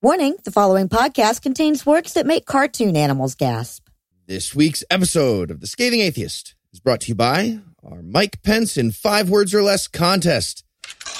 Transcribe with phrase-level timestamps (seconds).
[0.00, 3.88] Warning the following podcast contains words that make cartoon animals gasp.
[4.28, 8.76] This week's episode of The Scathing Atheist is brought to you by our Mike Pence
[8.76, 10.62] in five words or less contest.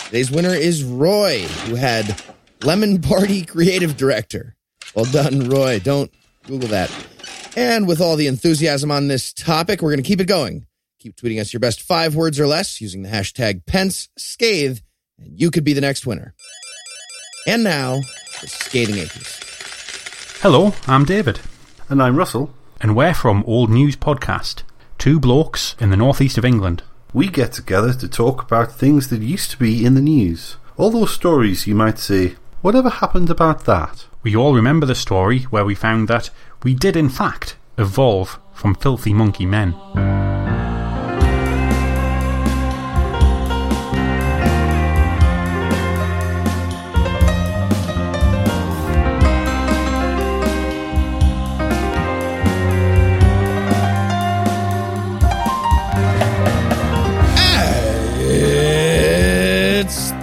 [0.05, 2.23] Today's winner is Roy, who had
[2.63, 4.55] Lemon Party Creative Director.
[4.95, 5.81] Well done, Roy.
[5.81, 6.13] Don't
[6.47, 6.93] Google that.
[7.57, 10.67] And with all the enthusiasm on this topic, we're going to keep it going.
[11.01, 14.79] Keep tweeting us your best five words or less using the hashtag Pence Scathe,
[15.19, 16.33] and you could be the next winner.
[17.49, 18.03] And now,
[18.43, 19.43] the Scathing Atheist.
[20.43, 21.41] Hello, I'm David,
[21.89, 22.53] And I'm Russell.
[22.79, 24.65] and we're from Old News Podcast,
[24.99, 26.83] two blokes in the northeast of England.
[27.15, 30.59] We get together to talk about things that used to be in the news.
[30.77, 34.05] All those stories you might say, whatever happened about that?
[34.23, 36.29] We all remember the story where we found that
[36.63, 39.73] we did, in fact, evolve from filthy monkey men.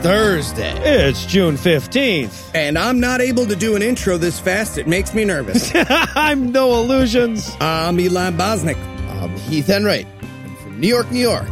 [0.06, 1.08] Thursday.
[1.08, 2.52] It's June 15th.
[2.54, 4.78] And I'm not able to do an intro this fast.
[4.78, 5.72] It makes me nervous.
[5.76, 7.50] I'm no illusions.
[7.60, 8.78] I'm Eli Bosnick.
[9.20, 10.06] I'm Heath Enright.
[10.22, 11.50] And from New York, New York,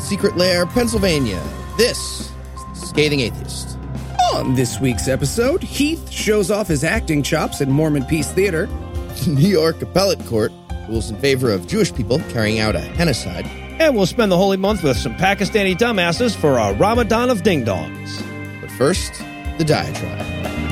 [0.00, 1.40] Secret Lair, Pennsylvania,
[1.78, 3.78] this is The Scathing Atheist.
[4.34, 8.66] On this week's episode, Heath shows off his acting chops at Mormon Piece Theater.
[8.66, 10.50] The New York Appellate Court
[10.88, 13.48] rules in favor of Jewish people carrying out a genocide.
[13.82, 17.64] And we'll spend the holy month with some Pakistani dumbasses for a Ramadan of ding
[17.64, 18.22] dongs.
[18.60, 19.12] But first,
[19.58, 20.71] the diatribe.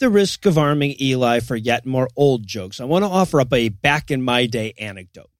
[0.00, 3.52] The risk of arming Eli for yet more old jokes, I want to offer up
[3.52, 5.30] a back in my day anecdote.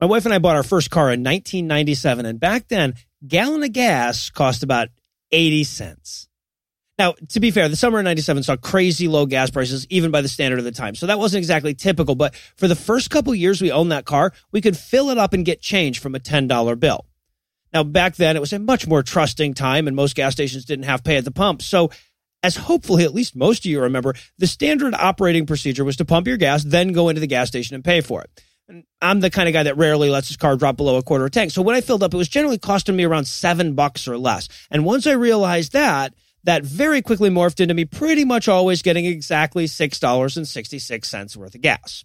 [0.00, 2.94] My wife and I bought our first car in 1997, and back then,
[3.26, 4.88] gallon of gas cost about
[5.32, 6.28] 80 cents.
[6.98, 10.20] Now, to be fair, the summer of 97 saw crazy low gas prices, even by
[10.20, 10.94] the standard of the time.
[10.94, 14.32] So that wasn't exactly typical, but for the first couple years we owned that car,
[14.52, 17.06] we could fill it up and get change from a $10 bill.
[17.72, 20.86] Now, back then, it was a much more trusting time, and most gas stations didn't
[20.86, 21.62] have pay at the pump.
[21.62, 21.90] So,
[22.42, 26.26] as hopefully at least most of you remember, the standard operating procedure was to pump
[26.26, 28.30] your gas, then go into the gas station and pay for it.
[28.68, 31.28] And I'm the kind of guy that rarely lets his car drop below a quarter
[31.28, 31.50] tank.
[31.52, 34.48] So when I filled up, it was generally costing me around seven bucks or less.
[34.70, 39.06] And once I realized that, that very quickly morphed into me pretty much always getting
[39.06, 42.04] exactly $6.66 worth of gas.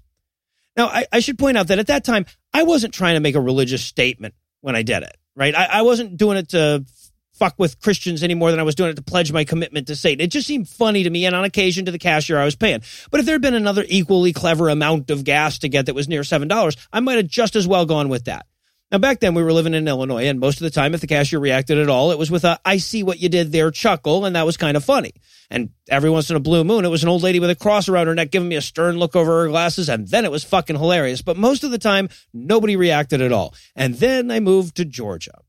[0.76, 3.36] Now, I, I should point out that at that time, I wasn't trying to make
[3.36, 5.54] a religious statement when I did it, right?
[5.54, 6.86] I, I wasn't doing it to
[7.34, 9.96] fuck with Christians any more than I was doing it to pledge my commitment to
[9.96, 10.24] Satan.
[10.24, 12.82] It just seemed funny to me and on occasion to the cashier I was paying.
[13.12, 16.08] But if there had been another equally clever amount of gas to get that was
[16.08, 18.46] near $7, I might have just as well gone with that.
[18.94, 21.08] Now, back then we were living in Illinois, and most of the time, if the
[21.08, 24.24] cashier reacted at all, it was with a I see what you did there chuckle,
[24.24, 25.14] and that was kind of funny.
[25.50, 27.90] And every once in a blue moon, it was an old lady with a cross
[27.90, 30.44] around her neck giving me a stern look over her glasses, and then it was
[30.44, 31.24] fucking hilarious.
[31.24, 33.56] But most of the time, nobody reacted at all.
[33.76, 35.40] And then I moved to Georgia.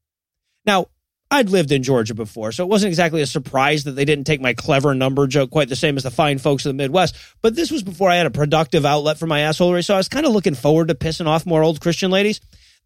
[0.64, 0.86] Now,
[1.30, 4.40] I'd lived in Georgia before, so it wasn't exactly a surprise that they didn't take
[4.40, 7.16] my clever number joke quite the same as the fine folks of the Midwest.
[7.42, 10.08] But this was before I had a productive outlet for my assholery, so I was
[10.08, 12.40] kind of looking forward to pissing off more old Christian ladies.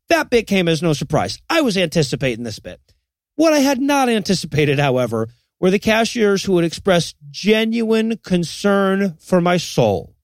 [0.08, 1.38] That bit came as no surprise.
[1.50, 2.80] I was anticipating this bit.
[3.34, 5.28] What I had not anticipated, however,
[5.60, 10.14] were the cashiers who would express genuine concern for my soul.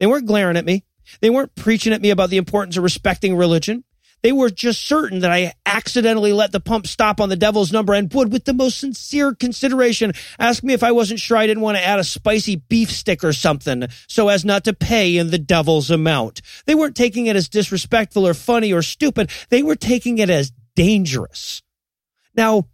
[0.00, 0.84] They weren't glaring at me.
[1.20, 3.84] They weren't preaching at me about the importance of respecting religion.
[4.22, 7.94] They were just certain that I accidentally let the pump stop on the devil's number
[7.94, 11.62] and would, with the most sincere consideration, ask me if I wasn't sure I didn't
[11.62, 15.30] want to add a spicy beef stick or something so as not to pay in
[15.30, 16.42] the devil's amount.
[16.66, 19.30] They weren't taking it as disrespectful or funny or stupid.
[19.50, 21.62] They were taking it as dangerous.
[22.34, 22.68] Now,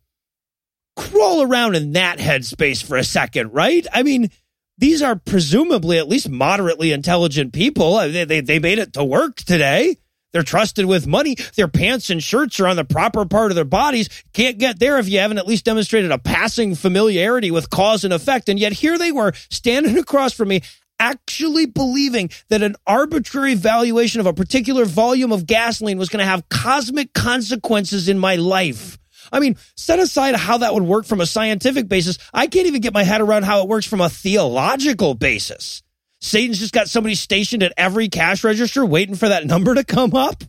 [0.97, 3.87] crawl around in that headspace for a second, right?
[3.93, 4.31] I mean,
[4.79, 7.97] these are presumably at least moderately intelligent people.
[7.97, 9.97] They, they, they made it to work today.
[10.35, 11.37] They're trusted with money.
[11.55, 14.09] Their pants and shirts are on the proper part of their bodies.
[14.33, 18.13] Can't get there if you haven't at least demonstrated a passing familiarity with cause and
[18.13, 18.49] effect.
[18.49, 20.63] And yet here they were standing across from me,
[20.99, 26.29] actually believing that an arbitrary valuation of a particular volume of gasoline was going to
[26.29, 28.99] have cosmic consequences in my life.
[29.33, 32.19] I mean, set aside how that would work from a scientific basis.
[32.35, 35.85] I can't even get my head around how it works from a theological basis.
[36.25, 40.15] Satan's just got somebody stationed at every cash register waiting for that number to come
[40.15, 40.43] up.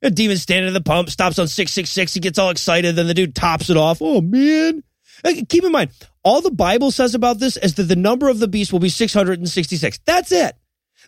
[0.00, 2.14] A demon standing at the pump, stops on 666.
[2.14, 2.96] He gets all excited.
[2.96, 3.98] Then the dude tops it off.
[4.00, 4.82] Oh, man.
[5.48, 5.90] Keep in mind,
[6.22, 8.88] all the Bible says about this is that the number of the beast will be
[8.88, 9.98] 666.
[10.06, 10.56] That's it.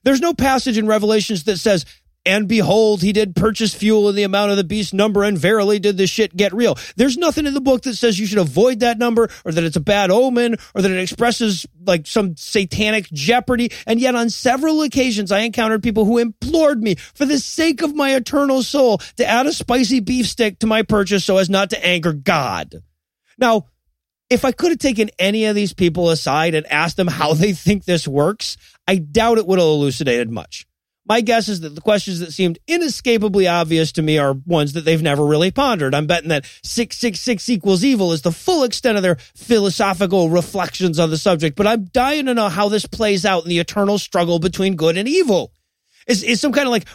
[0.02, 1.86] There's no passage in Revelations that says,
[2.30, 5.80] and behold, he did purchase fuel in the amount of the beast number, and verily
[5.80, 6.78] did the shit get real.
[6.94, 9.74] There's nothing in the book that says you should avoid that number, or that it's
[9.74, 13.72] a bad omen, or that it expresses like some satanic jeopardy.
[13.84, 17.96] And yet, on several occasions, I encountered people who implored me, for the sake of
[17.96, 21.70] my eternal soul, to add a spicy beef stick to my purchase so as not
[21.70, 22.80] to anger God.
[23.38, 23.66] Now,
[24.30, 27.54] if I could have taken any of these people aside and asked them how they
[27.54, 28.56] think this works,
[28.86, 30.68] I doubt it would have elucidated much.
[31.10, 34.84] My guess is that the questions that seemed inescapably obvious to me are ones that
[34.84, 35.92] they've never really pondered.
[35.92, 41.10] I'm betting that 666 equals evil is the full extent of their philosophical reflections on
[41.10, 44.38] the subject, but I'm dying to know how this plays out in the eternal struggle
[44.38, 45.52] between good and evil.
[46.06, 46.86] Is, is some kind of like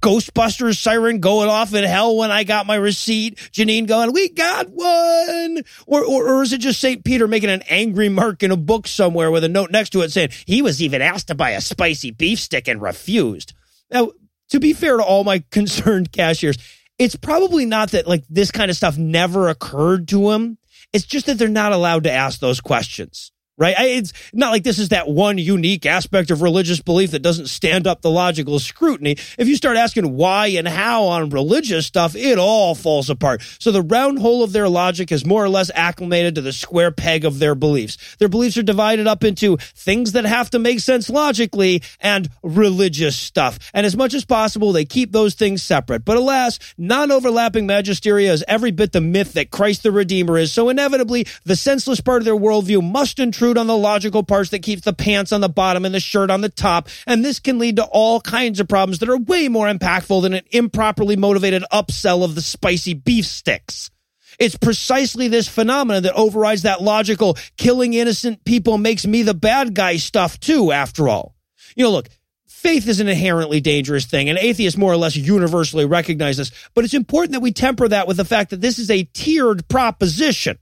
[0.00, 3.38] Ghostbusters siren going off in hell when I got my receipt?
[3.50, 5.64] Janine going, we got one?
[5.88, 7.04] Or, or, or is it just St.
[7.04, 10.12] Peter making an angry mark in a book somewhere with a note next to it
[10.12, 13.52] saying he was even asked to buy a spicy beef stick and refused?
[13.94, 14.10] Now,
[14.50, 16.58] to be fair to all my concerned cashiers,
[16.98, 20.58] it's probably not that like this kind of stuff never occurred to them.
[20.92, 23.74] It's just that they're not allowed to ask those questions right?
[23.78, 27.86] It's not like this is that one unique aspect of religious belief that doesn't stand
[27.86, 29.16] up to logical scrutiny.
[29.38, 33.42] If you start asking why and how on religious stuff, it all falls apart.
[33.60, 36.90] So the round hole of their logic is more or less acclimated to the square
[36.90, 38.16] peg of their beliefs.
[38.18, 43.16] Their beliefs are divided up into things that have to make sense logically and religious
[43.16, 43.58] stuff.
[43.72, 46.04] And as much as possible, they keep those things separate.
[46.04, 50.52] But alas, non-overlapping magisteria is every bit the myth that Christ the Redeemer is.
[50.52, 54.62] So inevitably, the senseless part of their worldview must intrude on the logical parts that
[54.62, 56.88] keeps the pants on the bottom and the shirt on the top.
[57.06, 60.34] And this can lead to all kinds of problems that are way more impactful than
[60.34, 63.90] an improperly motivated upsell of the spicy beef sticks.
[64.38, 69.74] It's precisely this phenomenon that overrides that logical killing innocent people makes me the bad
[69.74, 71.36] guy stuff too, after all.
[71.76, 72.08] You know, look,
[72.46, 76.84] faith is an inherently dangerous thing, and atheists more or less universally recognize this, but
[76.84, 80.58] it's important that we temper that with the fact that this is a tiered proposition.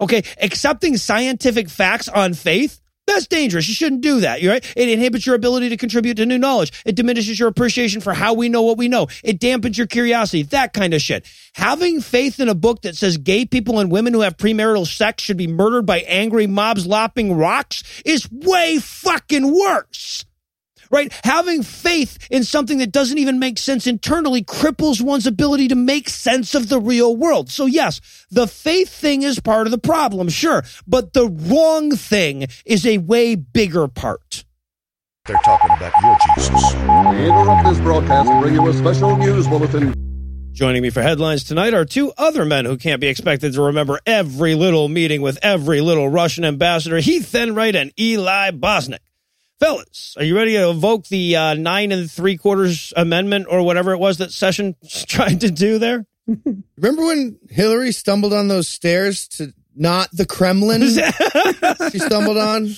[0.00, 0.22] Okay.
[0.40, 3.66] Accepting scientific facts on faith, that's dangerous.
[3.66, 4.40] You shouldn't do that.
[4.40, 4.72] You're right?
[4.76, 6.82] It inhibits your ability to contribute to new knowledge.
[6.86, 9.08] It diminishes your appreciation for how we know what we know.
[9.24, 11.26] It dampens your curiosity, that kind of shit.
[11.54, 15.24] Having faith in a book that says gay people and women who have premarital sex
[15.24, 20.24] should be murdered by angry mobs lopping rocks is way fucking worse
[20.90, 21.12] right?
[21.24, 26.08] Having faith in something that doesn't even make sense internally cripples one's ability to make
[26.08, 27.50] sense of the real world.
[27.50, 28.00] So yes,
[28.30, 32.98] the faith thing is part of the problem, sure, but the wrong thing is a
[32.98, 34.44] way bigger part.
[35.26, 36.74] They're talking about your Jesus.
[36.74, 39.94] We interrupt this broadcast and bring you a special news bulletin.
[40.52, 44.00] Joining me for headlines tonight are two other men who can't be expected to remember
[44.04, 48.98] every little meeting with every little Russian ambassador, Heath Enright and Eli Bosnick.
[49.60, 53.92] Fellas, are you ready to evoke the uh, nine and three quarters amendment or whatever
[53.92, 54.74] it was that Session
[55.06, 56.06] tried to do there?
[56.78, 60.80] Remember when Hillary stumbled on those stairs to not the Kremlin?
[61.92, 62.70] she stumbled on.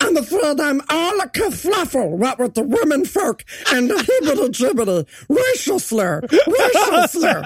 [0.00, 3.42] I'm afraid I'm all a kerfluffle, what with the women folk
[3.72, 7.42] and the hibbity jibbity racial slur, racial slur.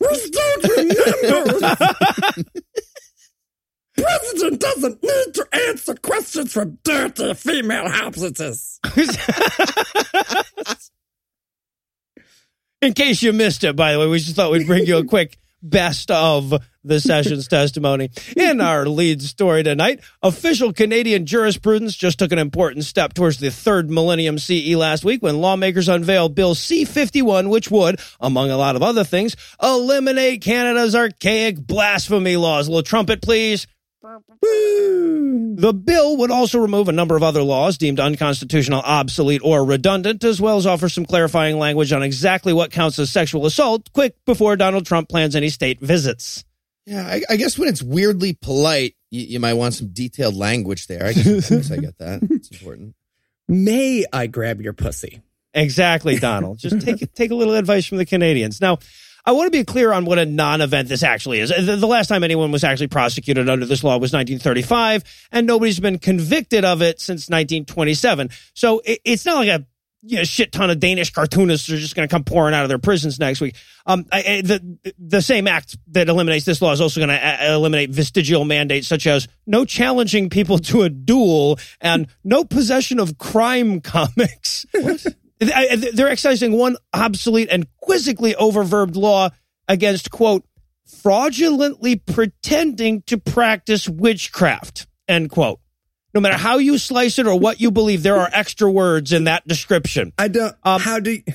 [0.00, 1.76] we still remember.
[4.02, 8.80] President doesn't need to answer questions from dirty female hostages.
[12.82, 15.04] In case you missed it, by the way, we just thought we'd bring you a
[15.04, 16.52] quick best of
[16.84, 18.10] the session's testimony.
[18.36, 23.50] In our lead story tonight, official Canadian jurisprudence just took an important step towards the
[23.50, 28.56] third millennium CE last week when lawmakers unveiled Bill C 51, which would, among a
[28.56, 32.66] lot of other things, eliminate Canada's archaic blasphemy laws.
[32.66, 33.68] A little trumpet, please.
[34.02, 40.24] The bill would also remove a number of other laws deemed unconstitutional, obsolete, or redundant,
[40.24, 44.16] as well as offer some clarifying language on exactly what counts as sexual assault, quick
[44.24, 46.44] before Donald Trump plans any state visits.
[46.84, 50.88] Yeah, I, I guess when it's weirdly polite, you, you, might want some detailed language
[50.88, 51.06] there.
[51.06, 52.22] I guess, I, guess I get that.
[52.24, 52.96] It's important.
[53.46, 55.22] May I grab your pussy?
[55.54, 56.58] Exactly, Donald.
[56.58, 58.60] Just take take a little advice from the Canadians.
[58.60, 58.78] Now,
[59.24, 61.50] I want to be clear on what a non-event this actually is.
[61.50, 65.98] The, last time anyone was actually prosecuted under this law was 1935, and nobody's been
[65.98, 68.30] convicted of it since 1927.
[68.54, 69.66] So it, it's not like a
[70.04, 72.68] you know, shit ton of Danish cartoonists are just going to come pouring out of
[72.68, 73.54] their prisons next week.
[73.86, 77.54] Um, I, the the same act that eliminates this law is also going to uh,
[77.54, 83.16] eliminate vestigial mandates such as no challenging people to a duel and no possession of
[83.18, 84.66] crime comics.
[84.74, 84.98] I-
[85.46, 89.30] They're excising one obsolete and quizzically oververbed law
[89.68, 90.44] against, quote,
[91.02, 95.58] fraudulently pretending to practice witchcraft, end quote.
[96.14, 99.24] No matter how you slice it or what you believe, there are extra words in
[99.24, 100.12] that description.
[100.18, 100.54] I don't.
[100.62, 101.12] Um, how do?
[101.12, 101.22] You,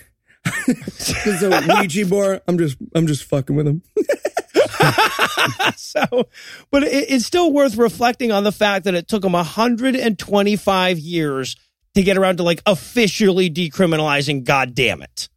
[0.67, 2.41] Because a Ouija board.
[2.47, 2.77] I'm just.
[2.93, 3.81] I'm just fucking with him.
[5.75, 6.27] so,
[6.71, 11.55] but it, it's still worth reflecting on the fact that it took them 125 years
[11.96, 14.44] to get around to like officially decriminalizing.
[14.44, 15.29] God damn it.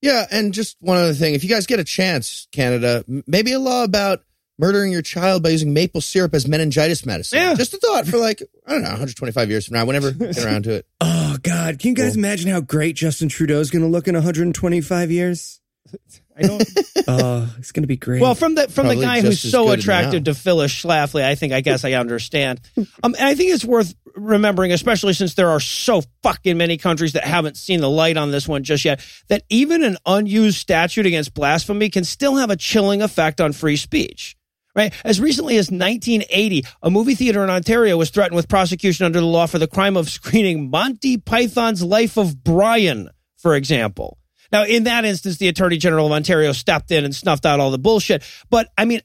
[0.00, 1.34] Yeah, and just one other thing.
[1.34, 4.22] If you guys get a chance, Canada, maybe a law about
[4.58, 7.38] murdering your child by using maple syrup as meningitis medicine.
[7.38, 7.54] Yeah.
[7.54, 10.44] Just a thought for like, I don't know, 125 years from now, whenever we get
[10.44, 10.86] around to it.
[11.30, 11.78] Oh God!
[11.78, 15.60] Can you guys imagine how great Justin Trudeau is going to look in 125 years?
[16.38, 16.64] I don't.
[17.08, 18.20] Oh, it's going to be great.
[18.20, 21.52] Well, from the from Probably the guy who's so attractive to Phyllis Schlafly, I think
[21.52, 22.60] I guess I understand.
[22.76, 27.12] Um, and I think it's worth remembering, especially since there are so fucking many countries
[27.14, 31.06] that haven't seen the light on this one just yet, that even an unused statute
[31.06, 34.36] against blasphemy can still have a chilling effect on free speech.
[34.74, 34.94] Right?
[35.04, 39.26] As recently as 1980, a movie theater in Ontario was threatened with prosecution under the
[39.26, 44.17] law for the crime of screening Monty Python's Life of Brian, for example.
[44.50, 47.70] Now, in that instance, the Attorney General of Ontario stepped in and snuffed out all
[47.70, 48.22] the bullshit.
[48.50, 49.00] But I mean,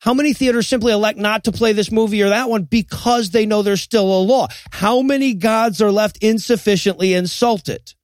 [0.00, 3.46] how many theaters simply elect not to play this movie or that one because they
[3.46, 4.48] know there's still a law?
[4.70, 7.94] How many gods are left insufficiently insulted?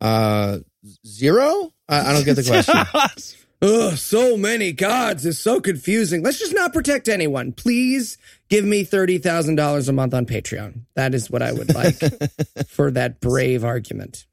[0.00, 0.58] Uh,
[1.06, 1.72] zero?
[1.88, 3.38] I, I don't get the question.
[3.62, 6.24] Ugh, so many gods is so confusing.
[6.24, 7.52] Let's just not protect anyone.
[7.52, 10.80] Please give me thirty thousand dollars a month on Patreon.
[10.96, 11.94] That is what I would like
[12.66, 14.26] for that brave argument.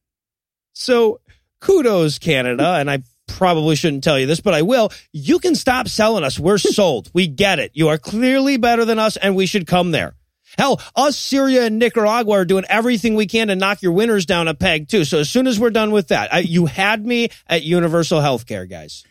[0.73, 1.19] So
[1.59, 2.73] kudos, Canada.
[2.73, 4.91] And I probably shouldn't tell you this, but I will.
[5.13, 6.39] You can stop selling us.
[6.39, 7.09] We're sold.
[7.13, 7.71] We get it.
[7.73, 10.15] You are clearly better than us and we should come there.
[10.57, 14.47] Hell, us, Syria, and Nicaragua are doing everything we can to knock your winners down
[14.47, 15.05] a peg too.
[15.05, 18.47] So as soon as we're done with that, I, you had me at universal health
[18.47, 19.05] care, guys.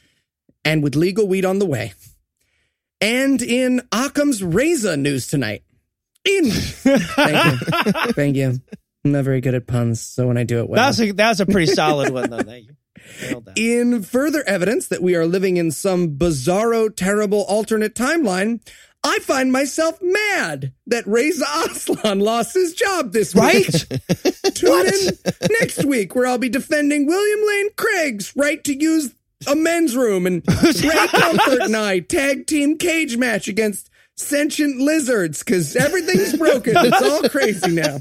[0.65, 1.93] And with legal weed on the way.
[3.01, 5.63] And in Occam's Razor news tonight.
[6.25, 7.93] In Thank you.
[8.13, 8.61] Thank you.
[9.05, 10.83] I'm not very good at puns, so when I do it well.
[10.83, 12.43] That's a, that's a pretty solid one though.
[12.43, 12.75] Thank you.
[13.57, 18.61] In further evidence that we are living in some bizarro, terrible alternate timeline,
[19.05, 23.45] I find myself mad that Reza Aslan lost his job this week.
[23.45, 24.55] Right?
[24.55, 25.19] Tune in
[25.61, 29.15] next week where I'll be defending William Lane Craig's right to use
[29.47, 35.45] a men's room and Ray Comfort and I tag team cage match against sentient lizards
[35.45, 36.75] because everything's broken.
[36.77, 37.99] It's all crazy now.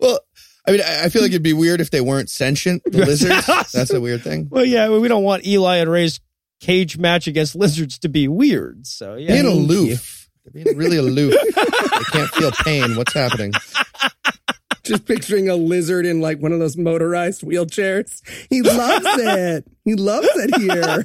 [0.00, 0.20] Well,
[0.66, 3.72] I mean, I I feel like it'd be weird if they weren't sentient, the lizards.
[3.72, 4.48] That's a weird thing.
[4.50, 6.20] Well, yeah, we don't want Eli and Ray's
[6.60, 8.86] cage match against lizards to be weird.
[8.86, 10.28] So yeah, Being aloof.
[10.44, 11.34] They're being really aloof.
[11.54, 12.96] they can't feel pain.
[12.96, 13.52] What's happening?
[14.82, 18.22] Just picturing a lizard in like one of those motorized wheelchairs.
[18.48, 19.66] He loves it.
[19.84, 21.04] He loves it here.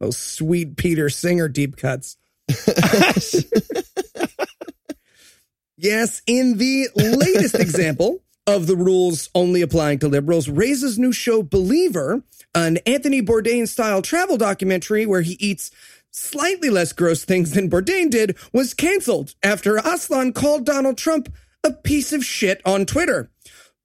[0.00, 2.16] Those sweet Peter Singer deep cuts.
[5.82, 11.42] Yes, in the latest example of the rules only applying to liberals, Reza's new show
[11.42, 12.22] Believer,
[12.54, 15.70] an Anthony Bourdain style travel documentary where he eats
[16.10, 21.32] slightly less gross things than Bourdain did, was canceled after Aslan called Donald Trump
[21.64, 23.30] a piece of shit on Twitter,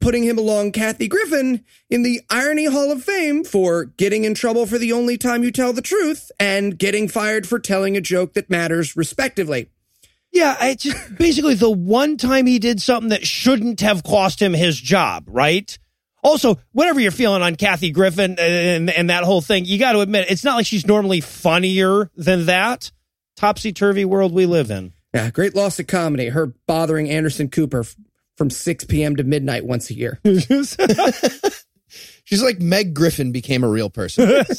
[0.02, 4.66] putting him along Kathy Griffin in the Irony Hall of Fame for getting in trouble
[4.66, 8.34] for the only time you tell the truth and getting fired for telling a joke
[8.34, 9.70] that matters, respectively.
[10.36, 14.54] Yeah, it's just basically the one time he did something that shouldn't have cost him
[14.54, 15.80] his job, right?
[16.22, 20.02] Also, whatever you're feeling on Kathy Griffin and, and that whole thing, you got to
[20.02, 22.92] admit, it's not like she's normally funnier than that.
[23.38, 24.92] Topsy turvy world we live in.
[25.14, 26.28] Yeah, great loss of comedy.
[26.28, 27.96] Her bothering Anderson Cooper f-
[28.36, 29.16] from 6 p.m.
[29.16, 30.20] to midnight once a year.
[32.26, 34.44] She's like Meg Griffin became a real person.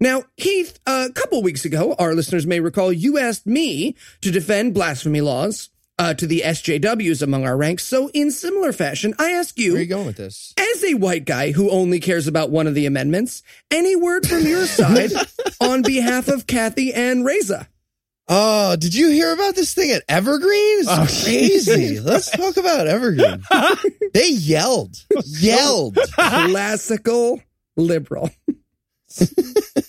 [0.00, 4.72] Now, Heath, a couple weeks ago, our listeners may recall you asked me to defend
[4.74, 7.82] blasphemy laws uh, to the SJWs among our ranks.
[7.84, 10.54] So, in similar fashion, I ask you, Where are you going with this?
[10.56, 14.46] as a white guy who only cares about one of the amendments, any word from
[14.46, 15.10] your side
[15.60, 17.66] on behalf of Kathy and Reza?
[18.28, 20.80] Oh, did you hear about this thing at Evergreen?
[20.80, 21.98] It's crazy.
[21.98, 23.42] Let's talk about Evergreen.
[24.14, 25.96] They yelled, yelled.
[26.12, 27.42] Classical
[27.76, 28.30] liberal.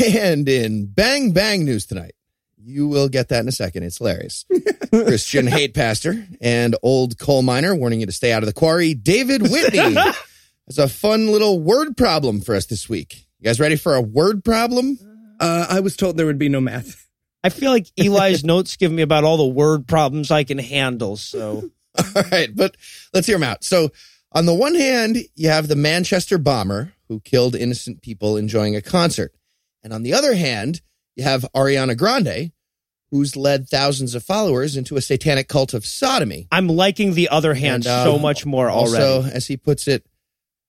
[0.00, 2.14] And in Bang Bang News tonight,
[2.56, 3.82] you will get that in a second.
[3.82, 4.44] It's hilarious.
[4.90, 8.94] Christian hate pastor and old coal miner warning you to stay out of the quarry.
[8.94, 9.78] David Whitney
[10.66, 13.26] has a fun little word problem for us this week.
[13.38, 14.98] You guys ready for a word problem?
[15.40, 17.06] Uh, I was told there would be no math.
[17.44, 21.16] I feel like Eli's notes give me about all the word problems I can handle.
[21.16, 21.70] So
[22.16, 22.76] All right, but
[23.12, 23.64] let's hear them out.
[23.64, 23.90] So,
[24.32, 28.82] on the one hand, you have the Manchester bomber who killed innocent people enjoying a
[28.82, 29.32] concert.
[29.82, 30.80] And on the other hand,
[31.16, 32.52] you have Ariana Grande,
[33.10, 36.46] who's led thousands of followers into a satanic cult of sodomy.
[36.52, 39.04] I'm liking the other hand And, uh, so much more already.
[39.04, 40.06] Also, as he puts it,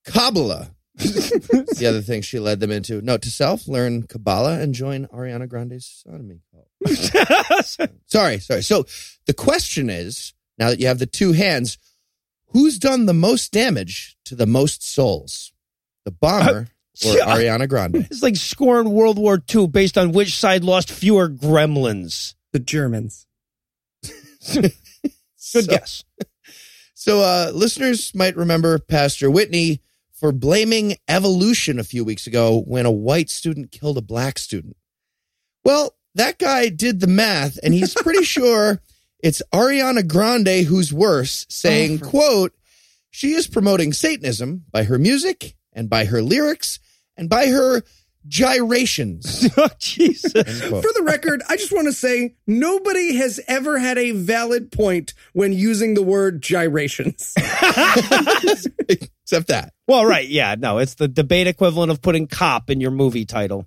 [0.04, 0.70] Kabbalah.
[0.96, 3.00] the other thing she led them into.
[3.00, 6.68] Note to self, learn Kabbalah and join Ariana Grande's sodomy cult.
[8.06, 8.62] sorry, sorry.
[8.62, 8.86] So
[9.26, 11.78] the question is, now that you have the two hands,
[12.48, 15.52] who's done the most damage to the most souls?
[16.04, 16.68] The bomber
[17.04, 17.26] or yeah.
[17.26, 17.96] Ariana Grande?
[18.10, 22.34] it's like scoring World War II based on which side lost fewer gremlins.
[22.52, 23.26] The Germans.
[24.52, 24.72] Good
[25.36, 26.04] So- guess.
[26.94, 29.80] So, uh, listeners might remember Pastor Whitney
[30.12, 34.76] for blaming evolution a few weeks ago when a white student killed a black student.
[35.64, 38.82] Well, that guy did the math and he's pretty sure
[39.18, 42.52] it's Ariana Grande who's worse, saying, quote,
[43.10, 46.78] she is promoting Satanism by her music and by her lyrics
[47.16, 47.82] and by her
[48.26, 49.48] gyrations.
[49.56, 50.32] oh, Jesus.
[50.32, 55.14] For the record, I just want to say nobody has ever had a valid point
[55.32, 57.34] when using the word gyrations.
[58.88, 59.72] Except that.
[59.86, 60.28] Well, right.
[60.28, 60.56] Yeah.
[60.58, 63.66] No, it's the debate equivalent of putting cop in your movie title.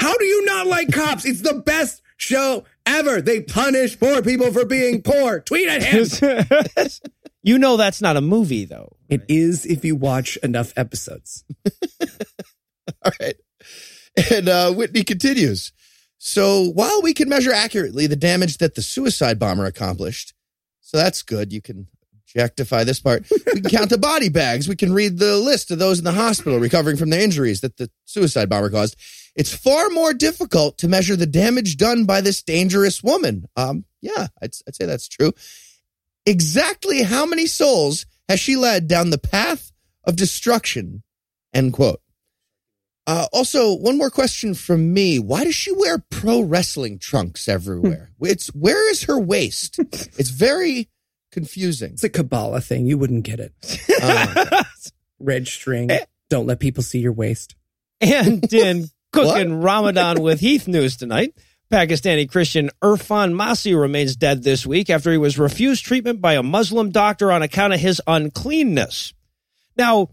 [0.00, 1.24] How do you not like cops?
[1.24, 3.22] It's the best show ever.
[3.22, 5.40] They punish poor people for being poor.
[5.40, 6.04] Tweet at him.
[7.44, 8.96] You know that's not a movie, though.
[9.08, 11.44] It is if you watch enough episodes.
[13.04, 13.36] All right.
[14.32, 15.72] And uh, Whitney continues.
[16.18, 20.32] So while we can measure accurately the damage that the suicide bomber accomplished,
[20.80, 21.52] so that's good.
[21.52, 21.88] You can
[22.22, 23.26] objectify this part.
[23.30, 24.66] We can count the body bags.
[24.66, 27.76] We can read the list of those in the hospital recovering from the injuries that
[27.76, 28.96] the suicide bomber caused.
[29.36, 33.46] It's far more difficult to measure the damage done by this dangerous woman.
[33.56, 35.32] Um, yeah, I'd, I'd say that's true.
[36.26, 39.72] Exactly how many souls has she led down the path
[40.04, 41.02] of destruction?
[41.52, 42.00] End quote.
[43.06, 45.18] Uh, also, one more question from me.
[45.18, 48.10] Why does she wear pro wrestling trunks everywhere?
[48.20, 49.78] it's where is her waist?
[50.16, 50.88] It's very
[51.30, 51.92] confusing.
[51.92, 52.86] It's a Kabbalah thing.
[52.86, 53.52] You wouldn't get it.
[54.02, 54.64] Uh,
[55.18, 55.90] Red string.
[56.30, 57.54] Don't let people see your waist.
[58.00, 61.34] And in cooking Ramadan with Heath news tonight,
[61.70, 66.42] Pakistani Christian Irfan Masih remains dead this week after he was refused treatment by a
[66.42, 69.14] Muslim doctor on account of his uncleanness.
[69.76, 70.10] Now,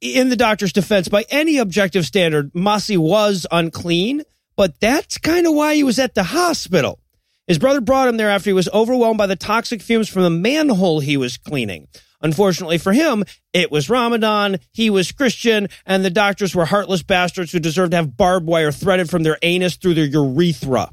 [0.00, 4.22] in the doctor's defense, by any objective standard, Masih was unclean,
[4.56, 7.00] but that's kind of why he was at the hospital.
[7.46, 10.30] His brother brought him there after he was overwhelmed by the toxic fumes from the
[10.30, 11.88] manhole he was cleaning.
[12.20, 17.52] Unfortunately for him, it was Ramadan, he was Christian, and the doctors were heartless bastards
[17.52, 20.90] who deserved to have barbed wire threaded from their anus through their urethra.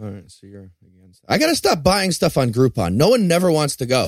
[0.00, 1.22] all right, so you're against.
[1.28, 2.94] I gotta stop buying stuff on Groupon.
[2.94, 4.06] No one never wants to go.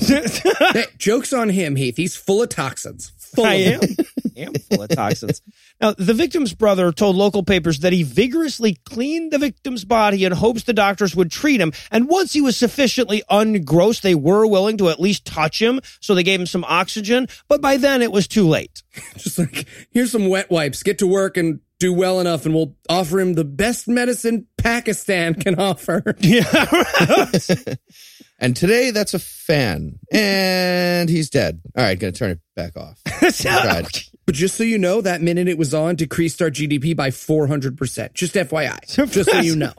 [0.98, 1.96] Joke's on him, Heath.
[1.96, 3.12] He's full of toxins.
[3.34, 3.88] Full I of am.
[4.36, 5.42] I am full of toxins.
[5.80, 10.32] Now, the victim's brother told local papers that he vigorously cleaned the victim's body in
[10.32, 11.72] hopes the doctors would treat him.
[11.90, 15.80] And once he was sufficiently ungrossed, they were willing to at least touch him.
[16.00, 17.28] So they gave him some oxygen.
[17.48, 18.82] But by then it was too late.
[19.16, 20.82] Just like, here's some wet wipes.
[20.82, 25.34] Get to work and do well enough, and we'll offer him the best medicine Pakistan
[25.34, 26.02] can offer.
[26.20, 26.44] Yeah.
[28.38, 31.60] and today, that's a fan, and he's dead.
[31.76, 33.00] All right, gonna turn it back off.
[34.24, 38.14] But just so you know, that minute it was on decreased our GDP by 400%.
[38.14, 39.10] Just FYI.
[39.10, 39.72] Just so you know.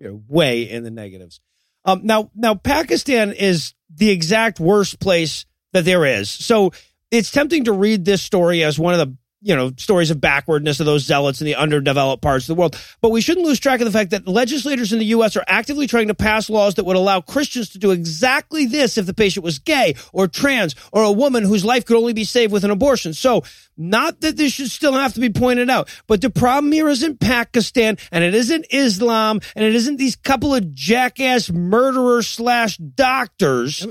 [0.00, 1.40] You're way in the negatives.
[1.84, 6.28] Um, now, now Pakistan is the exact worst place that there is.
[6.28, 6.72] So
[7.12, 10.80] it's tempting to read this story as one of the you know stories of backwardness
[10.80, 12.78] of those zealots in the underdeveloped parts of the world.
[13.00, 15.36] But we shouldn't lose track of the fact that legislators in the U.S.
[15.36, 19.06] are actively trying to pass laws that would allow Christians to do exactly this if
[19.06, 22.52] the patient was gay or trans or a woman whose life could only be saved
[22.52, 23.12] with an abortion.
[23.12, 23.44] So,
[23.76, 27.20] not that this should still have to be pointed out, but the problem here isn't
[27.20, 33.86] Pakistan and it isn't Islam and it isn't these couple of jackass murderers slash doctors.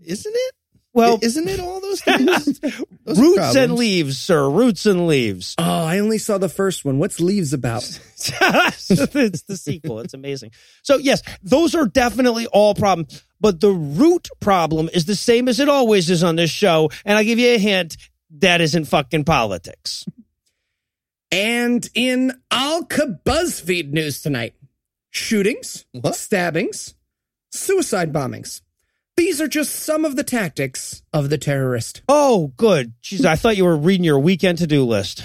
[0.00, 0.54] Isn't it?
[0.98, 2.60] Well, isn't it all those things?
[3.04, 4.50] Those roots and leaves, sir.
[4.50, 5.54] Roots and leaves.
[5.56, 6.98] Oh, I only saw the first one.
[6.98, 7.84] What's Leaves about?
[8.16, 10.00] it's the sequel.
[10.00, 10.50] It's amazing.
[10.82, 13.24] So yes, those are definitely all problems.
[13.40, 16.90] But the root problem is the same as it always is on this show.
[17.06, 17.96] And I'll give you a hint.
[18.40, 20.04] That isn't fucking politics.
[21.30, 24.54] And in Alka BuzzFeed news tonight,
[25.10, 26.94] shootings, stabbings,
[27.50, 28.60] suicide bombings.
[29.18, 32.02] These are just some of the tactics of the terrorist.
[32.08, 32.92] Oh, good.
[33.02, 35.24] Jeez, I thought you were reading your weekend to-do list.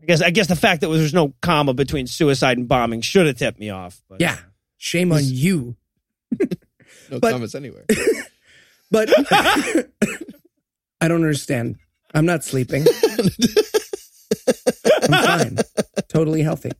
[0.00, 3.26] I guess I guess the fact that there's no comma between suicide and bombing should
[3.26, 4.00] have tipped me off.
[4.08, 4.34] But Yeah.
[4.34, 4.36] Uh,
[4.78, 5.76] Shame on you.
[7.10, 7.84] No But- comments anywhere.
[8.92, 9.10] But
[11.00, 11.76] I don't understand.
[12.14, 12.84] I'm not sleeping.
[15.02, 15.58] I'm fine.
[16.08, 16.70] Totally healthy.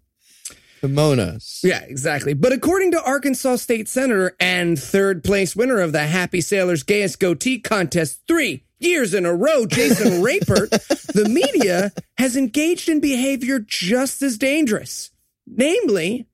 [0.82, 1.38] Pomona.
[1.62, 2.34] Yeah, exactly.
[2.34, 7.20] But according to Arkansas State Senator and third place winner of the Happy Sailors Gayest
[7.20, 13.60] Goatee contest three years in a row, Jason Rapert, the media has engaged in behavior
[13.60, 15.12] just as dangerous.
[15.46, 16.26] Namely,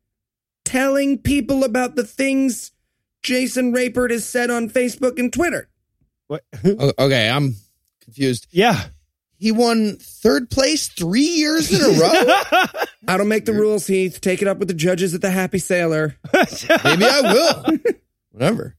[0.64, 2.72] telling people about the things
[3.22, 5.68] Jason Rapert has said on Facebook and Twitter.
[6.26, 6.42] What?
[6.64, 7.56] Okay, I'm
[8.00, 8.46] confused.
[8.50, 8.86] Yeah.
[9.38, 12.10] He won third place three years in a row.
[13.08, 14.20] I don't make the rules, Heath.
[14.20, 16.16] Take it up with the judges at the Happy Sailor.
[16.34, 17.78] Maybe I will.
[18.32, 18.76] Whatever.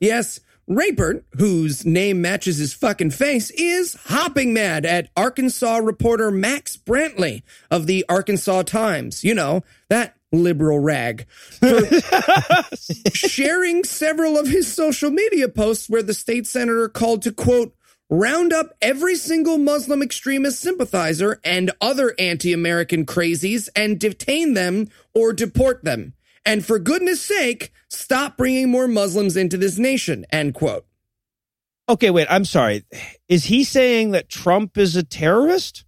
[0.00, 6.78] Yes, Rapert, whose name matches his fucking face, is hopping mad at Arkansas reporter Max
[6.78, 9.22] Brantley of the Arkansas Times.
[9.22, 11.26] You know, that liberal rag.
[11.28, 11.80] For
[13.12, 17.74] sharing several of his social media posts where the state senator called to, quote,
[18.10, 24.88] round up every single Muslim extremist sympathizer and other anti American crazies and detain them
[25.14, 26.14] or deport them.
[26.46, 30.86] And for goodness sake, stop bringing more Muslims into this nation, end quote.
[31.88, 32.26] Okay, wait.
[32.30, 32.84] I'm sorry.
[33.28, 35.84] Is he saying that Trump is a terrorist,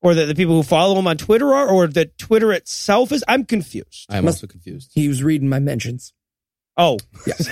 [0.00, 3.24] or that the people who follow him on Twitter are, or that Twitter itself is?
[3.28, 4.06] I'm confused.
[4.08, 4.92] I'm Must- also confused.
[4.94, 6.12] He was reading my mentions.
[6.78, 7.48] Oh, Yes.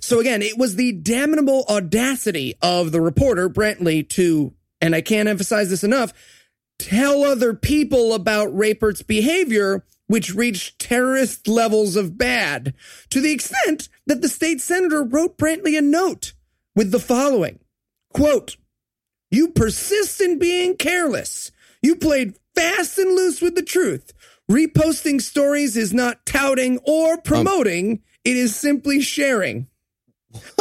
[0.02, 5.28] So again, it was the damnable audacity of the reporter, Brantley, to, and I can't
[5.28, 6.12] emphasize this enough,
[6.78, 12.74] tell other people about Rapert's behavior, which reached terrorist levels of bad,
[13.10, 16.34] to the extent that the state senator wrote Brantley a note
[16.76, 17.58] with the following
[18.12, 18.56] quote,
[19.30, 21.50] You persist in being careless.
[21.82, 24.12] You played fast and loose with the truth.
[24.50, 29.68] Reposting stories is not touting or um, promoting, it is simply sharing.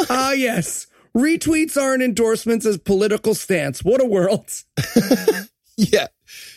[0.10, 0.88] Ah, yes.
[1.16, 3.84] Retweets aren't endorsements as political stance.
[3.84, 4.50] What a world.
[5.78, 6.08] Yeah.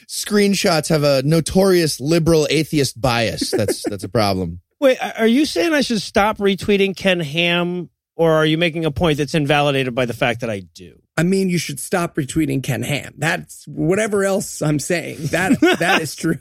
[0.06, 3.50] Screenshots have a notorious liberal atheist bias.
[3.50, 4.60] That's that's a problem.
[4.78, 4.96] wait.
[5.18, 9.18] Are you saying I should stop retweeting Ken Ham, or are you making a point
[9.18, 11.02] that's invalidated by the fact that I do?
[11.16, 13.14] I mean, you should stop retweeting Ken Ham.
[13.18, 15.18] That's whatever else I'm saying.
[15.26, 16.38] That that is true.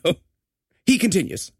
[0.85, 1.51] He continues.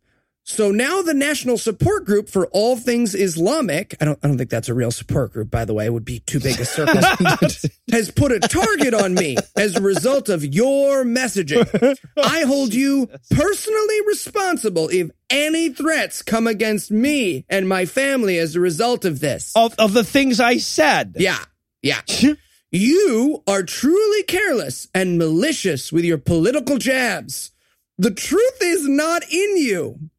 [0.50, 4.50] So now the National Support Group for All Things Islamic, I don't I don't think
[4.50, 7.02] that's a real support group, by the way, it would be too big a circle,
[7.92, 11.98] has put a target on me as a result of your messaging.
[12.16, 18.56] I hold you personally responsible if any threats come against me and my family as
[18.56, 19.52] a result of this.
[19.54, 21.18] Of of the things I said.
[21.20, 21.44] Yeah,
[21.82, 22.02] yeah.
[22.70, 27.52] You are truly careless and malicious with your political jabs.
[27.98, 30.10] The truth is not in you.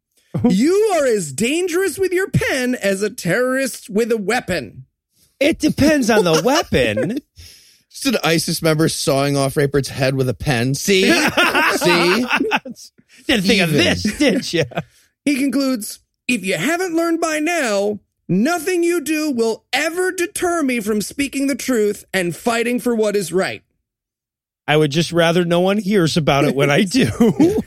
[0.48, 4.86] You are as dangerous with your pen as a terrorist with a weapon.
[5.40, 7.18] It depends on the weapon.
[7.90, 10.74] Just an ISIS member sawing off Rapert's head with a pen.
[10.74, 11.04] See?
[11.76, 12.26] See?
[13.26, 14.64] Didn't think of this, did you?
[15.24, 20.80] He concludes If you haven't learned by now, nothing you do will ever deter me
[20.80, 23.62] from speaking the truth and fighting for what is right.
[24.66, 27.08] I would just rather no one hears about it when I do.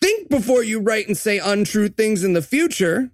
[0.00, 3.10] Think before you write and say untrue things in the future.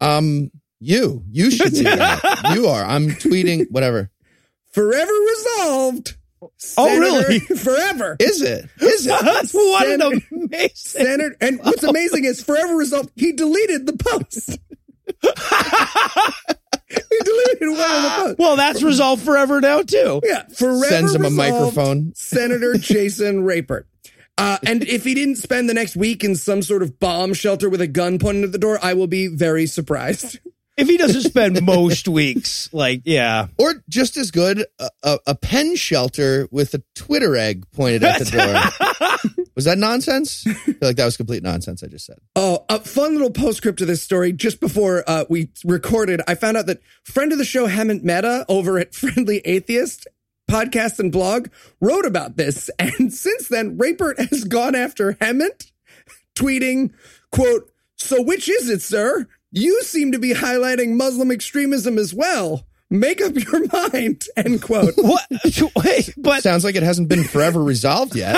[0.00, 1.24] Um, you.
[1.30, 2.20] You should do that.
[2.54, 2.84] You are.
[2.84, 4.10] I'm tweeting whatever.
[4.72, 6.16] Forever resolved.
[6.76, 7.38] Oh, really?
[7.38, 8.16] Forever.
[8.18, 8.68] Is it?
[8.80, 9.12] Is it?
[9.52, 10.70] what an amazing.
[10.74, 13.10] Senator, and what's amazing is forever resolved.
[13.14, 14.58] He deleted the post.
[16.88, 18.38] he deleted one of the posts.
[18.38, 20.20] Well, that's resolved forever now too.
[20.24, 22.12] Yeah, forever Sends him a microphone.
[22.14, 23.86] Senator Jason Rapert.
[24.38, 27.68] Uh, and if he didn't spend the next week in some sort of bomb shelter
[27.68, 30.38] with a gun pointed at the door, I will be very surprised.
[30.74, 33.48] If he doesn't spend most weeks, like, yeah.
[33.58, 38.20] Or just as good, a, a, a pen shelter with a Twitter egg pointed at
[38.20, 38.24] the
[39.34, 39.44] door.
[39.54, 40.46] was that nonsense?
[40.46, 41.82] I feel like that was complete nonsense.
[41.82, 42.16] I just said.
[42.34, 44.32] Oh, a fun little postscript to this story.
[44.32, 48.46] Just before uh, we recorded, I found out that friend of the show, Hemant Mehta,
[48.48, 50.08] over at Friendly Atheist
[50.52, 51.48] podcast and blog,
[51.80, 52.70] wrote about this.
[52.78, 55.70] And since then, Rapert has gone after Hemant,
[56.34, 56.92] tweeting,
[57.30, 59.26] quote, So which is it, sir?
[59.50, 62.66] You seem to be highlighting Muslim extremism as well.
[62.90, 64.94] Make up your mind, end quote.
[64.96, 65.26] What?
[65.84, 68.36] Wait, but Sounds like it hasn't been forever resolved yet.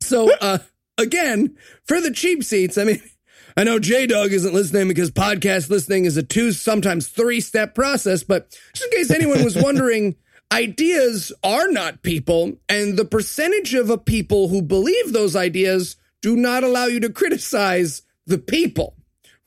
[0.00, 0.58] So, uh,
[0.96, 3.02] again, for the cheap seats, I mean,
[3.58, 7.74] I know J Dog isn't listening because podcast listening is a two, sometimes three step
[7.74, 10.14] process, but just in case anyone was wondering,
[10.52, 16.36] ideas are not people, and the percentage of a people who believe those ideas do
[16.36, 18.94] not allow you to criticize the people.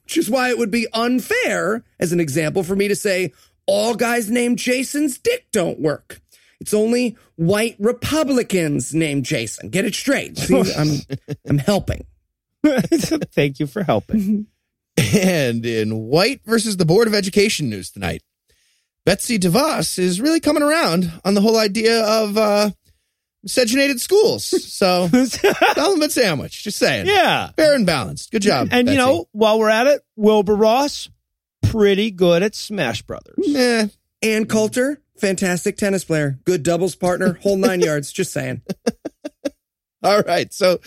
[0.04, 3.32] Which is why it would be unfair, as an example, for me to say
[3.65, 6.19] all guys named Jason's dick don't work.
[6.60, 9.69] It's only white Republicans named Jason.
[9.69, 10.38] Get it straight.
[10.38, 11.00] See, I'm
[11.47, 12.06] I'm helping.
[13.34, 14.47] Thank you for helping.
[14.97, 18.24] And in White versus the Board of Education news tonight,
[19.06, 22.69] Betsy DeVos is really coming around on the whole idea of uh,
[23.41, 24.45] miscegenated schools.
[24.45, 25.10] So,
[25.76, 27.08] element sandwich, just saying.
[27.08, 27.50] Yeah.
[27.56, 28.32] Fair and balanced.
[28.32, 28.67] Good job.
[28.71, 31.10] And you know, while we're at it, Wilbur Ross,
[31.63, 33.56] pretty good at Smash Brothers.
[33.56, 33.88] Eh,
[34.21, 38.12] Ann Coulter, fantastic tennis player, good doubles partner, whole nine yards.
[38.12, 38.62] Just saying.
[40.04, 40.52] All right.
[40.54, 40.80] So,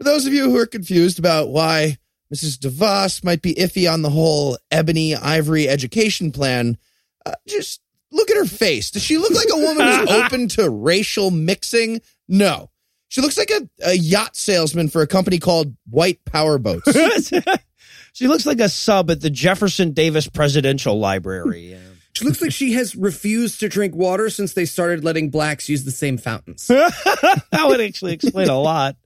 [0.00, 1.98] for those of you who are confused about why
[2.34, 2.56] Mrs.
[2.56, 6.78] DeVos might be iffy on the whole ebony ivory education plan,
[7.26, 8.90] uh, just look at her face.
[8.90, 12.00] Does she look like a woman who's open to racial mixing?
[12.28, 12.70] No.
[13.08, 16.90] She looks like a, a yacht salesman for a company called White Power Boats.
[18.14, 21.72] she looks like a sub at the Jefferson Davis Presidential Library.
[21.72, 21.78] Yeah.
[22.14, 25.84] She looks like she has refused to drink water since they started letting blacks use
[25.84, 26.66] the same fountains.
[26.68, 28.96] that would actually explain a lot.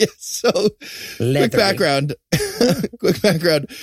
[0.06, 0.50] Yeah, so
[1.18, 2.14] quick background.
[3.00, 3.66] quick background.
[3.68, 3.74] A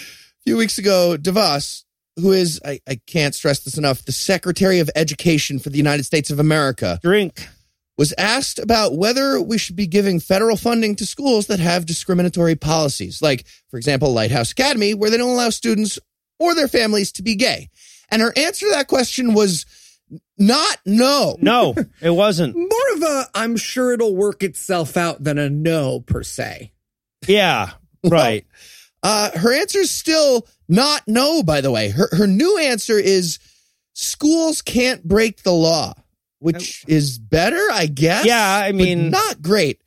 [0.43, 1.83] few weeks ago, DeVos,
[2.15, 6.05] who is, I, I can't stress this enough, the Secretary of Education for the United
[6.05, 7.47] States of America, Drink.
[7.99, 12.55] was asked about whether we should be giving federal funding to schools that have discriminatory
[12.55, 15.99] policies, like, for example, Lighthouse Academy, where they don't allow students
[16.39, 17.69] or their families to be gay.
[18.09, 19.67] And her answer to that question was
[20.37, 21.37] not no.
[21.41, 22.55] No, it wasn't.
[22.57, 26.71] More of a I'm sure it'll work itself out than a no per se.
[27.27, 27.71] Yeah,
[28.03, 28.45] right.
[29.03, 31.89] Uh, her answer is still not no, by the way.
[31.89, 33.39] Her, her new answer is
[33.93, 35.93] schools can't break the law,
[36.39, 38.25] which is better, I guess.
[38.25, 39.81] Yeah, I but mean- not great.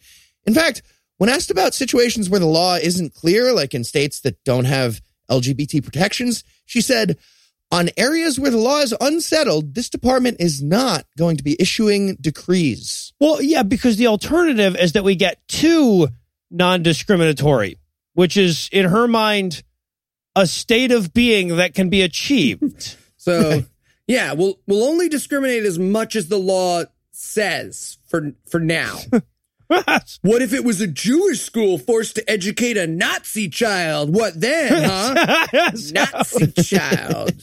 [0.46, 0.82] In fact,
[1.18, 5.02] when asked about situations where the law isn't clear, like in states that don't have
[5.30, 7.18] LGBT protections, she said,
[7.70, 12.16] on areas where the law is unsettled, this department is not going to be issuing
[12.20, 13.12] decrees.
[13.20, 16.08] Well, yeah, because the alternative is that we get too
[16.50, 17.78] non discriminatory,
[18.14, 19.62] which is, in her mind,
[20.34, 22.96] a state of being that can be achieved.
[23.20, 23.64] So
[24.06, 28.98] yeah, we'll we'll only discriminate as much as the law says for for now.
[30.22, 34.14] What if it was a Jewish school forced to educate a Nazi child?
[34.14, 35.70] What then, huh?
[35.92, 37.42] Nazi child.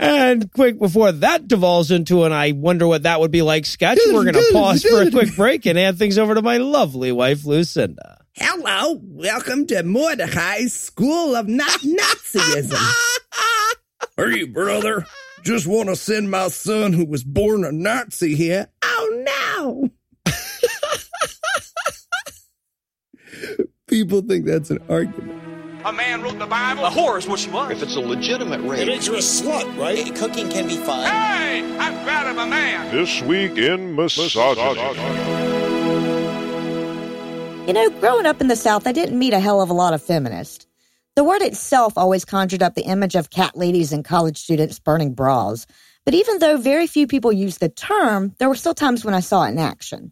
[0.00, 3.98] and quick before that devolves into an I wonder what that would be like sketch,
[4.06, 7.12] we're going to pause for a quick break and hand things over to my lovely
[7.12, 8.18] wife, Lucinda.
[8.32, 12.92] Hello, welcome to Mordecai's School of Not Nazism.
[14.16, 15.06] hey, brother,
[15.44, 18.68] just want to send my son who was born a Nazi here.
[18.82, 19.90] Oh no!
[23.88, 25.40] People think that's an argument.
[25.84, 26.84] A man wrote the Bible.
[26.84, 27.70] A whore is what she was.
[27.70, 30.12] If it's a legitimate rape, It makes you a slut, right?
[30.16, 31.04] Cooking can be fun.
[31.04, 32.92] Hey, I'm proud of a man.
[32.92, 34.80] This week in misogyny.
[37.68, 39.94] You know, growing up in the South, I didn't meet a hell of a lot
[39.94, 40.66] of feminists.
[41.14, 45.14] The word itself always conjured up the image of cat ladies and college students burning
[45.14, 45.64] bras.
[46.04, 49.20] But even though very few people used the term, there were still times when I
[49.20, 50.10] saw it in action.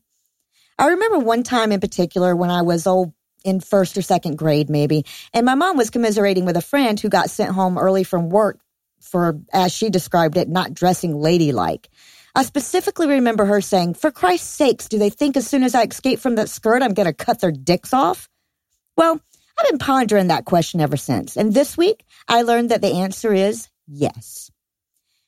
[0.79, 3.13] I remember one time in particular when I was old
[3.45, 7.09] in first or second grade, maybe, and my mom was commiserating with a friend who
[7.09, 8.59] got sent home early from work
[9.01, 11.89] for, as she described it, not dressing ladylike.
[12.35, 15.83] I specifically remember her saying, For Christ's sakes, do they think as soon as I
[15.85, 18.29] escape from that skirt, I'm going to cut their dicks off?
[18.97, 19.21] Well,
[19.57, 21.37] I've been pondering that question ever since.
[21.37, 24.51] And this week, I learned that the answer is yes.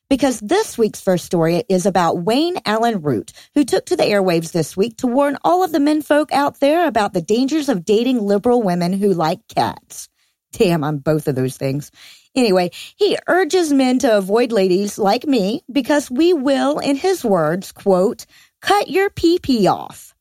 [0.08, 4.52] Because this week's first story is about Wayne Allyn Root, who took to the airwaves
[4.52, 8.20] this week to warn all of the menfolk out there about the dangers of dating
[8.20, 10.08] liberal women who like cats.
[10.52, 11.90] Damn, I'm both of those things.
[12.36, 17.72] Anyway, he urges men to avoid ladies like me because we will, in his words,
[17.72, 18.26] quote,
[18.62, 20.14] cut your pee-pee off.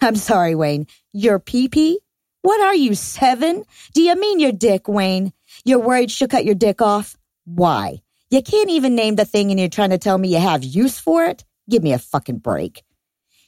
[0.00, 0.86] I'm sorry, Wayne.
[1.12, 2.00] Your pee-pee?
[2.40, 3.64] What are you, seven?
[3.92, 5.34] Do you mean your dick, Wayne?
[5.66, 7.16] You're worried she'll cut your dick off?
[7.44, 7.98] Why?
[8.32, 10.98] You can't even name the thing and you're trying to tell me you have use
[10.98, 11.44] for it?
[11.68, 12.82] Give me a fucking break.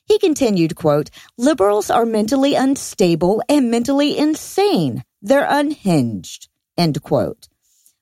[0.04, 5.02] He continued, quote, liberals are mentally unstable and mentally insane.
[5.22, 7.48] They're unhinged, end quote.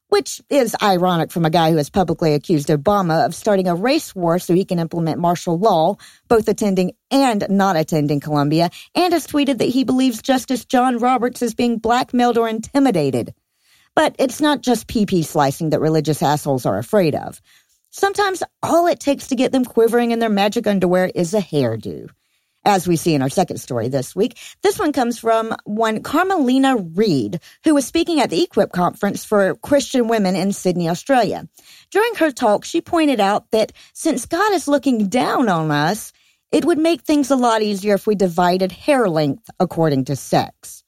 [0.09, 4.13] Which is ironic from a guy who has publicly accused Obama of starting a race
[4.13, 9.29] war so he can implement martial law, both attending and not attending Columbia, and has
[9.29, 13.35] tweeted that he believes Justice John Roberts is being blackmailed or intimidated.
[13.95, 17.41] But it's not just pee-pee slicing that religious assholes are afraid of.
[17.91, 22.09] Sometimes all it takes to get them quivering in their magic underwear is a hairdo.
[22.65, 24.39] as we see in our second story this week.
[24.63, 29.57] This one comes from one Carmelina Read, who was speaking at the Equip conference for
[29.57, 31.49] Christian women in Sydney, Australia.
[31.91, 36.13] During her talk, she pointed out that since God is looking down on us,
[36.51, 40.85] it would make things a lot easier if we divided hair length according to sex.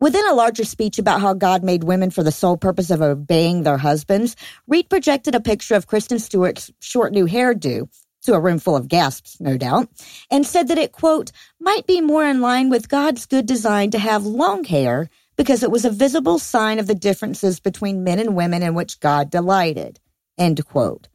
[0.00, 3.64] Within a larger speech about how God made women for the sole purpose of obeying
[3.64, 4.34] their husbands,
[4.66, 7.86] Read projected a picture of Kristen Stewart's short new hairdo
[8.22, 9.88] to a room full of gasps, no doubt,
[10.30, 13.98] and said that it, quote, might be more in line with God's good design to
[13.98, 18.34] have long hair because it was a visible sign of the differences between men and
[18.34, 20.00] women in which God delighted,
[20.38, 21.08] end quote.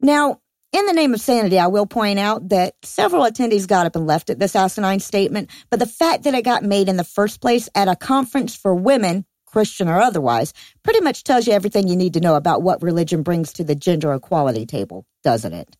[0.00, 0.40] Now,
[0.74, 4.08] in the name of sanity, I will point out that several attendees got up and
[4.08, 7.40] left at this asinine statement, but the fact that it got made in the first
[7.40, 11.94] place at a conference for women, Christian or otherwise, pretty much tells you everything you
[11.94, 15.76] need to know about what religion brings to the gender equality table, doesn't it?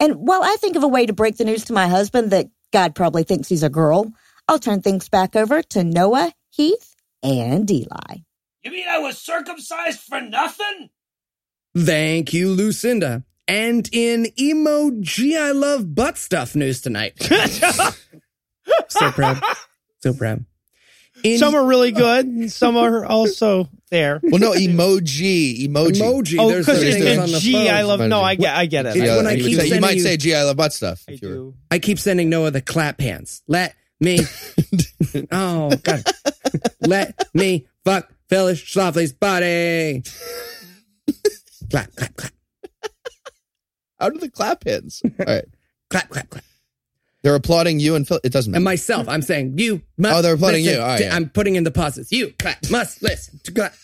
[0.00, 2.46] And while I think of a way to break the news to my husband that
[2.72, 4.10] God probably thinks he's a girl,
[4.48, 8.22] I'll turn things back over to Noah, Heath, and Eli.
[8.62, 10.88] You mean I was circumcised for nothing?
[11.76, 13.24] Thank you, Lucinda.
[13.46, 17.22] And in emoji, I love butt stuff news tonight.
[18.88, 19.42] so proud.
[20.00, 20.44] So proud.
[21.22, 21.96] In some are really oh.
[21.96, 24.20] good, and some are also there.
[24.22, 26.00] Well, no, emoji, emoji.
[26.00, 27.52] emoji, Oh, because it's things the on the G.
[27.52, 27.68] phone.
[27.68, 28.00] I love.
[28.00, 28.54] No, I get.
[28.54, 28.96] I get it.
[28.96, 30.72] It's Yeah, when I you, keep say- you might you- say, "Gee, I love butt
[30.74, 31.54] stuff." I if you were- do.
[31.70, 33.42] I keep sending Noah the clap hands.
[33.48, 34.20] Let me.
[35.32, 36.02] oh God.
[36.80, 40.02] Let me fuck Phyllis Schlafly's body.
[41.70, 42.32] clap, clap, clap,
[43.98, 45.02] How do the clap hands?
[45.18, 45.44] All right,
[45.90, 46.44] clap, clap, clap.
[47.22, 48.20] they're applauding you and Phil.
[48.24, 48.58] It doesn't matter.
[48.58, 50.16] And myself, I'm saying you must.
[50.16, 50.78] Oh, they're applauding you.
[50.78, 51.14] All right, to- yeah.
[51.14, 52.10] I'm putting in the pauses.
[52.12, 52.58] You clap.
[52.70, 53.74] Must listen to clap.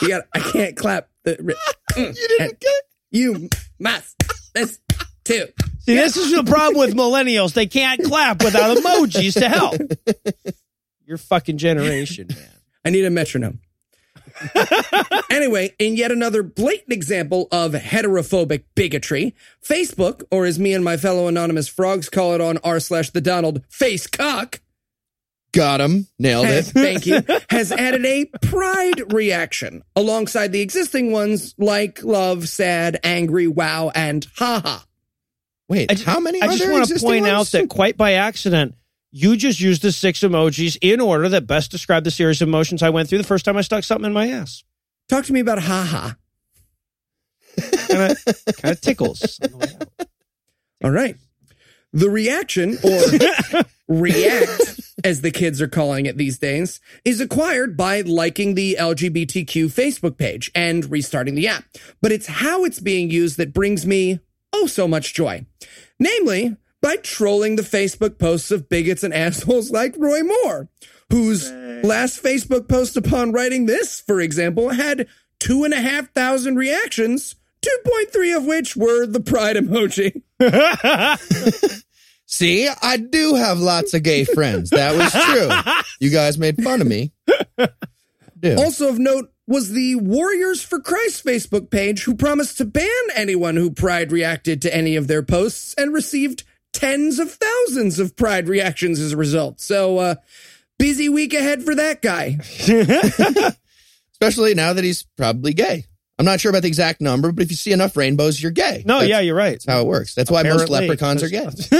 [0.00, 0.24] you got.
[0.34, 1.08] I can't clap.
[1.24, 1.36] The,
[1.92, 2.82] mm, you didn't get.
[3.10, 3.48] You
[3.78, 4.16] must
[4.54, 4.80] listen
[5.24, 5.52] to.
[5.80, 7.52] See, this is the problem with millennials.
[7.54, 9.76] They can't clap without emojis to help.
[11.06, 12.48] Your fucking generation, man.
[12.84, 13.60] I need a metronome.
[15.30, 19.34] Anyway, in yet another blatant example of heterophobic bigotry,
[19.66, 23.20] Facebook, or as me and my fellow anonymous frogs call it on r slash the
[23.20, 24.60] Donald, face cock,
[25.52, 26.06] Got him.
[26.18, 26.72] Nailed has, it.
[26.74, 33.48] thank you, has added a pride reaction alongside the existing ones like love, sad, angry,
[33.48, 34.78] wow, and haha.
[35.68, 36.40] Wait, I ju- how many?
[36.40, 38.74] I are just there want to existing point out that quite by accident,
[39.12, 42.82] you just used the six emojis in order that best describe the series of emotions
[42.82, 44.64] I went through the first time I stuck something in my ass.
[45.08, 46.12] Talk to me about haha.
[47.88, 49.38] Kind of, kind of tickles.
[49.42, 50.08] on the way out.
[50.84, 51.16] All right.
[51.92, 58.00] The reaction, or react, as the kids are calling it these days, is acquired by
[58.00, 61.64] liking the LGBTQ Facebook page and restarting the app.
[62.00, 64.20] But it's how it's being used that brings me
[64.54, 65.44] oh so much joy.
[65.98, 70.68] Namely, by trolling the Facebook posts of bigots and assholes like Roy Moore,
[71.10, 71.50] whose
[71.82, 75.06] last Facebook post upon writing this, for example, had
[75.38, 80.22] two and a half thousand reactions, 2.3 of which were the pride emoji.
[82.26, 84.70] See, I do have lots of gay friends.
[84.70, 85.84] That was true.
[86.00, 87.12] You guys made fun of me.
[88.40, 88.56] Do.
[88.56, 93.56] Also of note was the Warriors for Christ Facebook page who promised to ban anyone
[93.56, 98.48] who pride reacted to any of their posts and received tens of thousands of pride
[98.48, 99.60] reactions as a result.
[99.60, 100.14] So uh
[100.78, 102.38] busy week ahead for that guy.
[104.12, 105.86] Especially now that he's probably gay.
[106.18, 108.84] I'm not sure about the exact number, but if you see enough rainbows, you're gay.
[108.86, 109.52] No, That's- yeah, you're right.
[109.52, 110.14] That's how it works.
[110.14, 111.48] That's why most leprechauns are gay.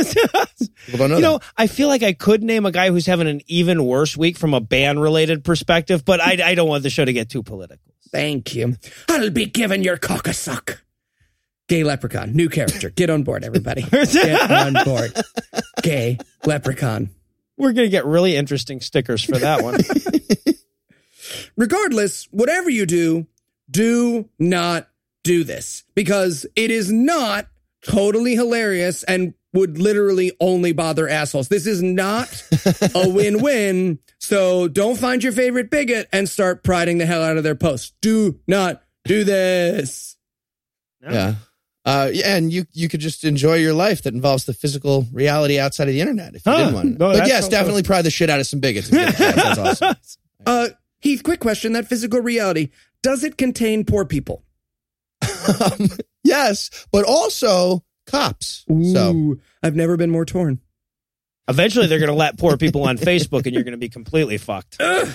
[0.86, 1.16] People don't know.
[1.16, 1.40] you know.
[1.56, 4.54] I feel like I could name a guy who's having an even worse week from
[4.54, 7.92] a band related perspective, but I, I don't want the show to get too political.
[8.10, 8.76] Thank you.
[9.08, 10.82] I'll be giving your cock a suck.
[11.68, 12.90] Gay leprechaun, new character.
[12.90, 13.82] Get on board, everybody.
[13.82, 15.12] Get on board.
[15.82, 17.10] Gay leprechaun.
[17.56, 19.80] We're going to get really interesting stickers for that one.
[21.56, 23.26] Regardless, whatever you do,
[23.70, 24.88] do not
[25.22, 27.46] do this because it is not
[27.86, 31.48] totally hilarious and would literally only bother assholes.
[31.48, 32.28] This is not
[32.94, 33.98] a win win.
[34.18, 37.92] So don't find your favorite bigot and start priding the hell out of their posts.
[38.00, 40.16] Do not do this.
[41.02, 41.34] Yeah.
[41.84, 45.58] Uh, yeah, and you you could just enjoy your life that involves the physical reality
[45.58, 46.58] outside of the internet if you Huh.
[46.58, 46.86] didn't want.
[46.92, 46.98] to.
[46.98, 48.88] No, but yes, sounds definitely pry the shit out of some bigots.
[48.92, 49.12] and.
[49.14, 49.96] That's awesome.
[50.46, 50.68] Uh,
[51.00, 51.72] Heath, quick question.
[51.72, 52.70] That physical reality,
[53.02, 54.42] does it contain poor people?
[55.60, 55.88] Um,
[56.22, 58.64] yes, but also cops.
[58.68, 60.60] So Ooh, I've never been more torn.
[61.48, 64.38] Eventually, they're going to let poor people on Facebook, and you're going to be completely
[64.38, 64.76] fucked.
[64.80, 65.08] Ugh.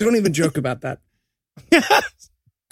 [0.00, 0.98] Don't even joke about that.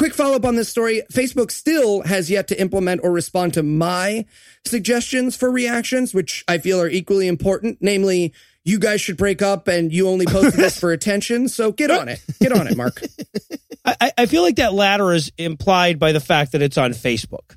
[0.03, 1.00] Quick follow up on this story.
[1.12, 4.26] Facebook still has yet to implement or respond to my
[4.66, 7.78] suggestions for reactions, which I feel are equally important.
[7.80, 8.34] Namely,
[8.64, 11.46] you guys should break up and you only posted this for attention.
[11.46, 12.20] So get on it.
[12.40, 13.00] Get on it, Mark.
[13.84, 17.55] I, I feel like that latter is implied by the fact that it's on Facebook.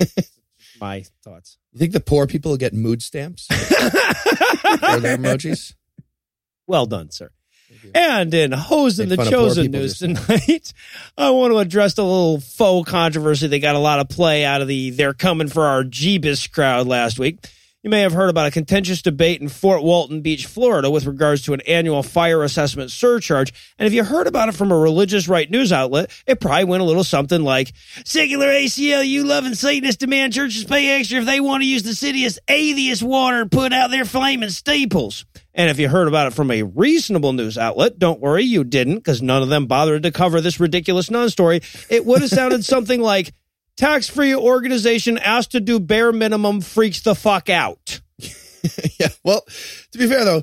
[0.80, 1.58] My thoughts.
[1.72, 5.74] You think the poor people will get mood stamps or their emojis?
[6.66, 7.32] Well done, sir.
[7.94, 10.72] And in Hose and the fun of poor Chosen news tonight,
[11.18, 13.46] I want to address a little faux controversy.
[13.46, 16.86] They got a lot of play out of the They're Coming for Our Jeebus crowd
[16.86, 17.38] last week.
[17.82, 21.42] You may have heard about a contentious debate in Fort Walton Beach, Florida, with regards
[21.42, 23.52] to an annual fire assessment surcharge.
[23.76, 26.82] And if you heard about it from a religious right news outlet, it probably went
[26.82, 27.72] a little something like
[28.04, 32.38] Secular ACLU loving Satanists demand churches pay extra if they want to use the city's
[32.46, 35.24] atheist water and put out their flaming steeples.
[35.52, 38.98] And if you heard about it from a reasonable news outlet, don't worry, you didn't,
[38.98, 41.62] because none of them bothered to cover this ridiculous non story.
[41.90, 43.34] It would have sounded something like
[43.76, 48.00] tax free organization asked to do bare minimum freaks the fuck out.
[48.98, 49.08] yeah.
[49.24, 49.42] Well,
[49.92, 50.42] to be fair though,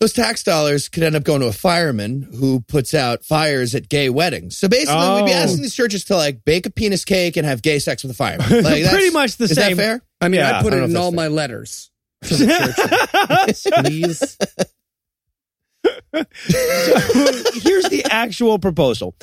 [0.00, 3.88] those tax dollars could end up going to a fireman who puts out fires at
[3.88, 4.56] gay weddings.
[4.56, 5.42] So basically, we'd be Oh.
[5.42, 8.14] asking these churches to like bake a penis cake and have gay sex with a
[8.14, 8.48] fireman.
[8.52, 9.76] Like, that's- Pretty much the is same.
[9.76, 10.02] That fair?
[10.20, 11.90] I mean, Yeah, I put I it in all that's my letters.
[12.24, 12.46] to the
[13.64, 13.84] church.
[13.84, 14.36] Please.
[17.62, 19.14] Here's the actual proposal.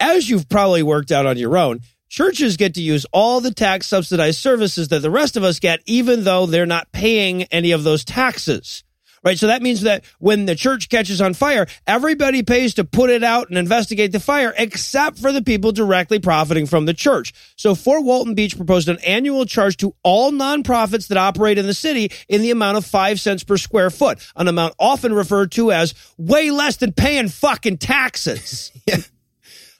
[0.00, 3.86] As you've probably worked out on your own, churches get to use all the tax
[3.86, 7.84] subsidized services that the rest of us get, even though they're not paying any of
[7.84, 8.84] those taxes.
[9.24, 9.38] Right.
[9.38, 13.24] So that means that when the church catches on fire, everybody pays to put it
[13.24, 17.32] out and investigate the fire, except for the people directly profiting from the church.
[17.56, 21.72] So Fort Walton Beach proposed an annual charge to all nonprofits that operate in the
[21.72, 25.72] city in the amount of five cents per square foot, an amount often referred to
[25.72, 28.72] as way less than paying fucking taxes.
[28.86, 28.98] yeah.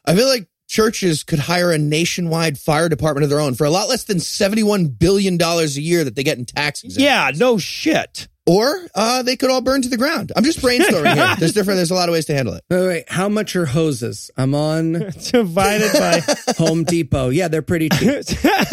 [0.06, 3.70] I feel like churches could hire a nationwide fire department of their own for a
[3.70, 6.96] lot less than $71 billion a year that they get in taxes.
[6.98, 8.26] yeah, no shit.
[8.46, 10.30] Or uh, they could all burn to the ground.
[10.36, 11.34] I'm just brainstorming here.
[11.38, 11.76] There's different.
[11.78, 12.62] There's a lot of ways to handle it.
[12.68, 14.30] Wait, wait, how much are hoses?
[14.36, 14.92] I'm on
[15.30, 16.20] Divided by
[16.58, 17.30] Home Depot.
[17.30, 18.10] Yeah, they're pretty cheap.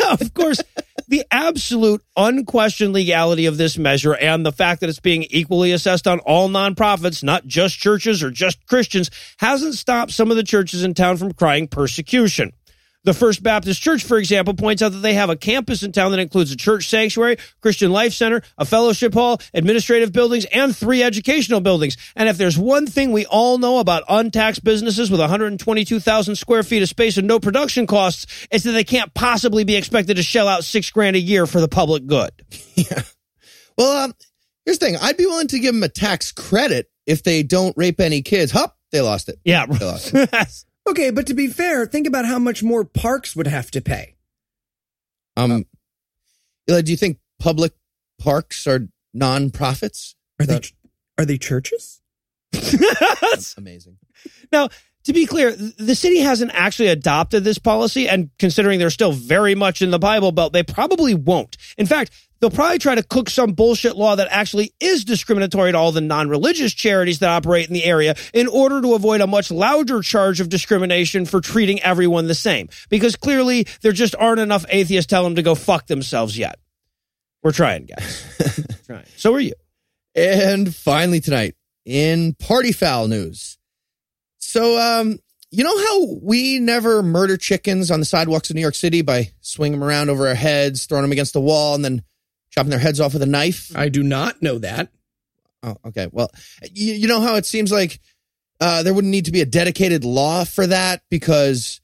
[0.10, 0.62] of course,
[1.12, 6.08] the absolute unquestioned legality of this measure and the fact that it's being equally assessed
[6.08, 10.84] on all nonprofits, not just churches or just Christians, hasn't stopped some of the churches
[10.84, 12.54] in town from crying persecution.
[13.04, 16.12] The First Baptist Church, for example, points out that they have a campus in town
[16.12, 21.02] that includes a church sanctuary, Christian Life Center, a fellowship hall, administrative buildings, and three
[21.02, 21.98] educational buildings.
[22.16, 26.84] And if there's one thing we all know about untaxed businesses with 122,000 square feet
[26.84, 30.48] of space and no production costs, it's that they can't possibly be expected to shell
[30.48, 32.32] out six grand a year for the public good.
[32.76, 33.04] Yeah.
[33.78, 34.14] Well, um,
[34.66, 34.98] here's the thing.
[35.00, 38.52] I'd be willing to give them a tax credit if they don't rape any kids.
[38.52, 39.40] Hup, they lost it.
[39.44, 39.66] Yeah.
[39.66, 40.66] They lost it.
[40.90, 44.16] Okay, but to be fair, think about how much more parks would have to pay.
[45.38, 45.66] Um,
[46.70, 47.74] Eli, do you think public
[48.20, 50.16] parks are non-profits?
[50.40, 50.62] Are they
[51.18, 52.02] are they churches?
[52.52, 53.98] That's amazing.
[54.52, 54.70] Now,
[55.06, 59.56] to be clear, the city hasn't actually adopted this policy, and considering they're still very
[59.56, 61.58] much in the Bible Belt, they probably won't.
[61.78, 65.78] In fact, they'll probably try to cook some bullshit law that actually is discriminatory to
[65.78, 69.28] all the non religious charities that operate in the area in order to avoid a
[69.28, 72.70] much louder charge of discrimination for treating everyone the same.
[72.90, 76.60] Because clearly, there just aren't enough atheists telling them to go fuck themselves yet.
[77.44, 78.78] We're trying, guys.
[78.86, 79.06] trying.
[79.18, 79.54] So are you.
[80.14, 83.58] And finally tonight, in party foul news.
[84.42, 85.20] So, um,
[85.52, 89.32] you know how we never murder chickens on the sidewalks of New York City by
[89.42, 92.04] swinging them around over our heads, throwing them against the wall, and then
[92.52, 93.72] chopping their heads off with a knife?
[93.76, 94.90] I do not know that.
[95.64, 96.08] Oh, okay.
[96.12, 96.32] Well,
[96.72, 98.00] you, you know how it seems like
[98.60, 101.82] uh, there wouldn't need to be a dedicated law for that because,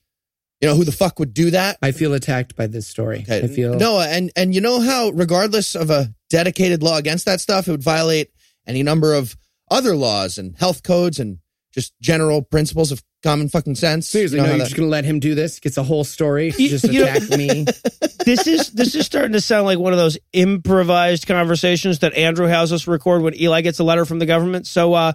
[0.61, 1.77] you know, who the fuck would do that?
[1.81, 3.19] I feel attacked by this story.
[3.19, 3.43] Okay.
[3.43, 7.41] I feel no, and and you know how regardless of a dedicated law against that
[7.41, 8.31] stuff, it would violate
[8.65, 9.35] any number of
[9.69, 11.39] other laws and health codes and
[11.73, 14.07] just general principles of common fucking sense.
[14.07, 14.37] seriously.
[14.37, 15.59] You know no, you're that- just gonna let him do this?
[15.59, 16.53] Gets a whole story.
[16.57, 17.65] You- just you know- attack me.
[18.25, 22.47] this is this is starting to sound like one of those improvised conversations that Andrew
[22.47, 24.65] has us record when Eli gets a letter from the government.
[24.67, 25.13] So uh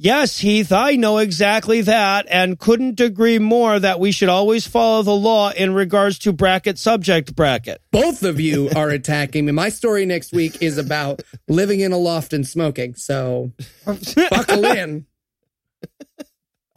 [0.00, 5.02] yes, Heath, I know exactly that and couldn't agree more that we should always follow
[5.02, 7.80] the law in regards to bracket subject bracket.
[7.90, 9.52] Both of you are attacking me.
[9.52, 12.94] My story next week is about living in a loft and smoking.
[12.94, 13.52] So
[14.30, 15.06] buckle in.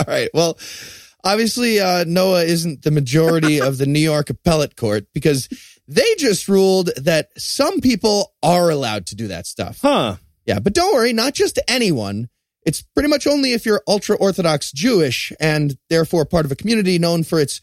[0.07, 0.29] All right.
[0.33, 0.57] Well,
[1.23, 5.47] obviously, uh, Noah isn't the majority of the New York appellate court because
[5.87, 9.79] they just ruled that some people are allowed to do that stuff.
[9.81, 10.15] Huh.
[10.45, 12.29] Yeah, but don't worry, not just anyone.
[12.65, 16.99] It's pretty much only if you're ultra Orthodox Jewish and therefore part of a community
[16.99, 17.59] known for its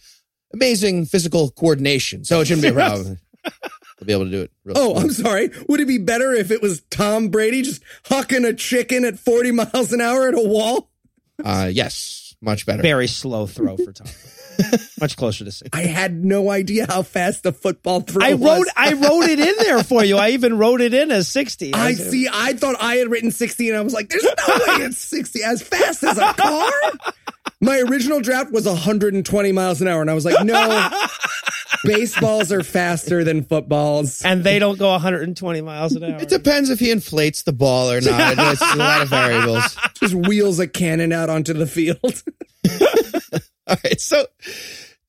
[0.52, 2.24] amazing physical coordination.
[2.24, 3.18] So it shouldn't be a problem.
[3.44, 4.52] They'll be able to do it.
[4.64, 5.04] Real Oh, smooth.
[5.04, 5.50] I'm sorry.
[5.68, 9.52] Would it be better if it was Tom Brady just hucking a chicken at 40
[9.52, 10.90] miles an hour at a wall?
[11.44, 12.82] Uh, yes, much better.
[12.82, 14.06] Very slow throw for Tom.
[15.00, 15.70] Much closer to six.
[15.72, 18.58] I had no idea how fast the football throw I was.
[18.58, 20.16] wrote I wrote it in there for you.
[20.16, 21.74] I even wrote it in as 60.
[21.74, 22.28] I see.
[22.32, 25.44] I thought I had written 60 and I was like, there's no way it's 60
[25.44, 26.70] as fast as a car.
[27.60, 30.00] My original draft was 120 miles an hour.
[30.00, 30.90] And I was like, no,
[31.84, 34.24] baseballs are faster than footballs.
[34.24, 36.20] And they don't go 120 miles an hour.
[36.20, 38.34] It depends if he inflates the ball or not.
[38.38, 39.76] It's a lot of variables.
[39.94, 41.98] Just wheels a cannon out onto the field.
[43.66, 44.00] All right.
[44.00, 44.26] So,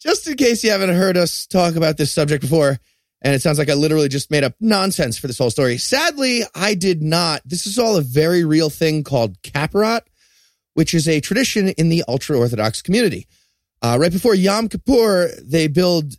[0.02, 2.80] just in case you haven't heard us talk about this subject before,
[3.22, 5.78] and it sounds like I literally just made up nonsense for this whole story.
[5.78, 7.42] Sadly, I did not.
[7.46, 10.02] This is all a very real thing called Kapparot,
[10.80, 13.28] which is a tradition in the ultra Orthodox community.
[13.82, 16.14] Uh, right before Yom Kippur, they build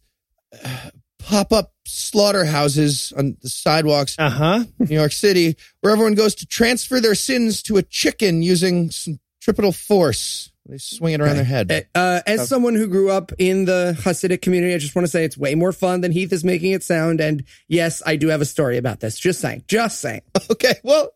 [1.19, 4.65] pop up slaughterhouses on the sidewalks Uh huh.
[4.79, 9.73] New York City, where everyone goes to transfer their sins to a chicken using centripetal
[9.73, 10.53] force.
[10.69, 11.89] They swing it around their head.
[11.95, 15.25] Uh, as someone who grew up in the Hasidic community, I just want to say
[15.25, 17.21] it's way more fun than Heath is making it sound.
[17.21, 19.19] And yes, I do have a story about this.
[19.19, 19.65] Just saying.
[19.67, 20.21] Just saying.
[20.51, 21.11] Okay, well,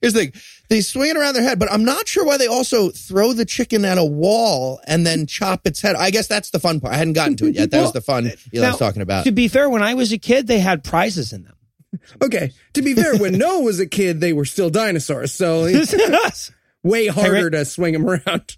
[0.00, 0.32] here's the thing.
[0.68, 3.44] They swing it around their head, but I'm not sure why they also throw the
[3.44, 5.96] chicken at a wall and then chop its head.
[5.96, 6.94] I guess that's the fun part.
[6.94, 7.70] I hadn't gotten to it yet.
[7.70, 9.24] That was the fun uh, Eli Now, was talking about.
[9.24, 11.54] To be fair, when I was a kid, they had prizes in them.
[12.22, 12.52] Okay.
[12.74, 15.32] To be fair, when Noah was a kid, they were still dinosaurs.
[15.32, 16.52] So it's
[16.82, 18.56] way harder to swing them around.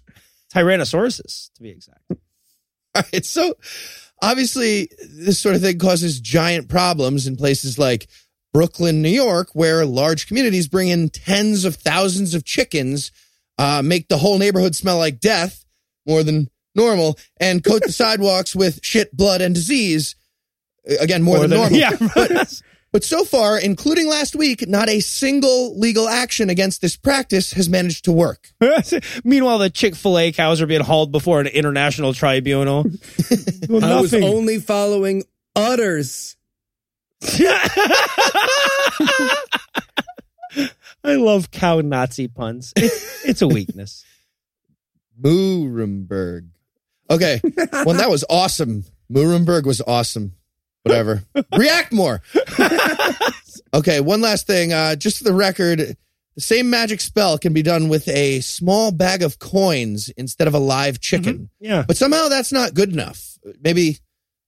[0.53, 2.01] Tyrannosauruses, to be exact.
[2.95, 3.53] All right, so
[4.21, 8.09] obviously, this sort of thing causes giant problems in places like
[8.53, 13.11] Brooklyn, New York, where large communities bring in tens of thousands of chickens,
[13.57, 15.63] uh, make the whole neighborhood smell like death
[16.05, 20.15] more than normal, and coat the sidewalks with shit, blood, and disease.
[20.99, 21.79] Again, more, More than, than- normal.
[22.01, 22.09] yeah.
[22.15, 27.53] But, but so far, including last week, not a single legal action against this practice
[27.53, 28.49] has managed to work.
[29.23, 32.85] Meanwhile, the Chick fil A cows are being hauled before an international tribunal.
[33.69, 35.23] Well, I was only following
[35.55, 36.35] udders.
[41.03, 42.73] I love cow Nazi puns.
[42.75, 44.03] It's, it's a weakness.
[45.21, 46.47] Murenberg.
[47.09, 47.41] Okay.
[47.73, 48.85] Well, that was awesome.
[49.11, 50.33] Murenberg was awesome.
[50.83, 51.23] Whatever.
[51.57, 52.21] React more.
[53.73, 53.99] Okay.
[54.01, 54.73] One last thing.
[54.73, 55.95] Uh, just for the record,
[56.35, 60.53] the same magic spell can be done with a small bag of coins instead of
[60.53, 61.49] a live chicken.
[61.59, 61.83] Yeah.
[61.87, 63.37] But somehow that's not good enough.
[63.61, 63.97] Maybe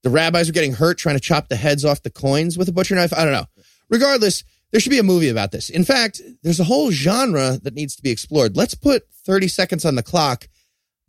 [0.04, 2.72] the rabbis are getting hurt trying to chop the heads off the coins with a
[2.72, 3.14] butcher knife.
[3.14, 3.48] I don't know.
[3.90, 5.70] Regardless, there should be a movie about this.
[5.70, 8.56] In fact, there's a whole genre that needs to be explored.
[8.58, 10.48] Let's put 30 seconds on the clock.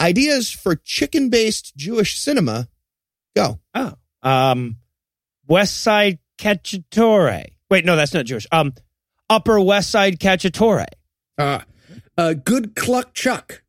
[0.01, 2.69] Ideas for chicken based Jewish cinema.
[3.35, 3.61] Go.
[3.75, 3.95] Oh.
[4.23, 4.77] Um,
[5.47, 7.47] West Side Cacciatore.
[7.71, 8.47] Wait, no, that's not Jewish.
[8.53, 8.75] Um,
[9.29, 10.87] Upper West Side Cacciatore.
[11.37, 11.61] Uh,
[12.17, 13.63] uh, good cluck chuck.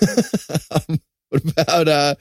[1.30, 2.14] What about uh,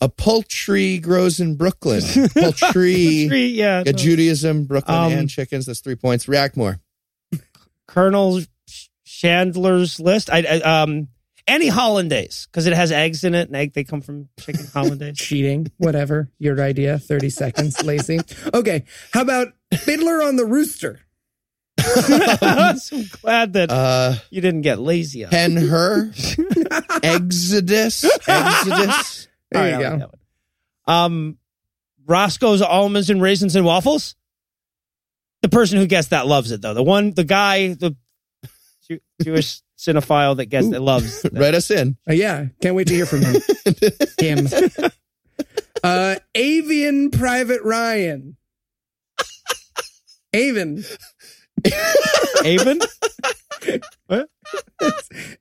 [0.00, 2.02] a poultry grows in Brooklyn?
[2.34, 3.82] Poultry, Three, yeah.
[3.86, 5.66] yeah, Judaism, Brooklyn, Um, and chickens.
[5.66, 6.28] That's three points.
[6.28, 6.80] React more.
[7.86, 8.40] Colonel
[9.04, 10.30] Chandler's List.
[10.30, 11.08] I, I um
[11.46, 15.16] any hollandaise because it has eggs in it and egg they come from chicken hollandaise.
[15.18, 15.70] Cheating.
[15.78, 16.30] Whatever.
[16.38, 16.98] Your idea.
[16.98, 17.82] 30 seconds.
[17.84, 18.18] Lazy.
[18.52, 18.84] Okay.
[19.12, 21.00] How about Fiddler on the Rooster?
[21.78, 25.28] I'm so glad that Uh, you didn't get lazy on.
[25.28, 25.32] it.
[25.32, 26.10] Pen her.
[27.02, 28.04] Exodus.
[28.26, 29.28] Exodus.
[29.50, 29.90] There All you right, I go.
[29.90, 30.10] like that
[30.86, 30.96] one.
[30.96, 31.38] Um,
[32.06, 34.14] Roscoe's almonds and raisins and waffles.
[35.42, 36.74] The person who gets that loves it though.
[36.74, 37.96] The one, the guy, the
[39.22, 41.22] Jewish cinephile that gets that loves.
[41.22, 41.32] that.
[41.38, 41.96] Write us in.
[42.08, 42.46] Uh, yeah.
[42.62, 43.36] Can't wait to hear from him.
[44.18, 44.48] him.
[45.82, 48.36] Uh, Avian Private Ryan.
[50.32, 50.82] Avon.
[52.44, 52.80] Avon.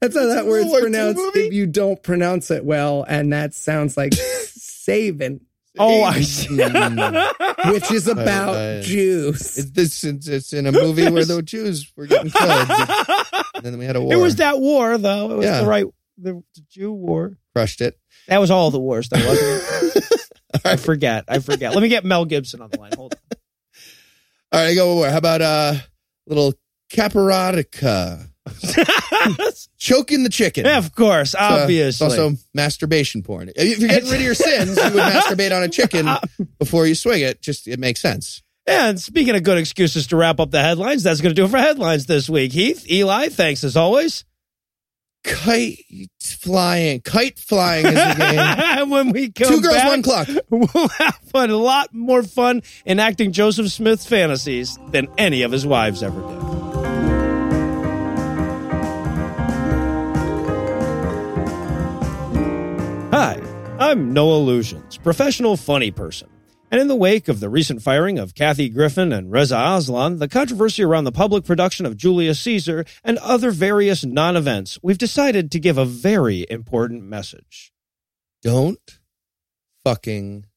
[0.02, 1.48] That's how that word's War pronounced movie?
[1.48, 5.42] if you don't pronounce it well, and that sounds like saving,
[5.80, 6.56] Oh, I see.
[7.72, 9.58] which is about uh, Jews.
[9.58, 12.70] It's, this, it's, it's in a movie where the Jews were getting killed.
[13.56, 14.14] and then we had a war.
[14.14, 15.32] It was that war though.
[15.32, 15.62] It was Yeah.
[15.62, 15.86] the right
[16.20, 17.38] the, the Jew war.
[17.56, 17.98] Crushed it.
[18.28, 20.22] That was all the wars though, wasn't it?
[20.64, 21.26] I forget.
[21.28, 21.74] I forget.
[21.74, 22.92] Let me get Mel Gibson on the line.
[22.96, 23.38] Hold on.
[24.52, 25.10] All right, I go more.
[25.10, 25.74] How about uh,
[26.28, 26.54] little
[26.92, 28.30] caparotica?
[29.78, 30.66] Choking the chicken.
[30.66, 31.80] Yeah, of course, obviously.
[31.80, 33.52] It's also masturbation porn.
[33.56, 36.08] If you're getting rid of your sins, you would masturbate on a chicken
[36.60, 37.42] before you swing it.
[37.42, 38.42] Just it makes sense.
[38.66, 41.50] And speaking of good excuses to wrap up the headlines, that's going to do it
[41.50, 42.54] for headlines this week.
[42.54, 44.24] Heath, Eli, thanks as always.
[45.26, 45.80] kite
[46.22, 47.02] flying.
[47.02, 48.90] Kite flying is the game.
[48.90, 50.28] when we come Two girls, back, one clock.
[50.50, 56.02] We'll have a lot more fun enacting Joseph Smith's fantasies than any of his wives
[56.02, 56.53] ever did.
[63.16, 63.40] Hi,
[63.78, 66.30] I'm Noah Lugeons, professional funny person.
[66.72, 70.28] And in the wake of the recent firing of Kathy Griffin and Reza Aslan, the
[70.28, 75.52] controversy around the public production of Julius Caesar, and other various non events, we've decided
[75.52, 77.72] to give a very important message.
[78.42, 78.98] Don't
[79.84, 80.48] fucking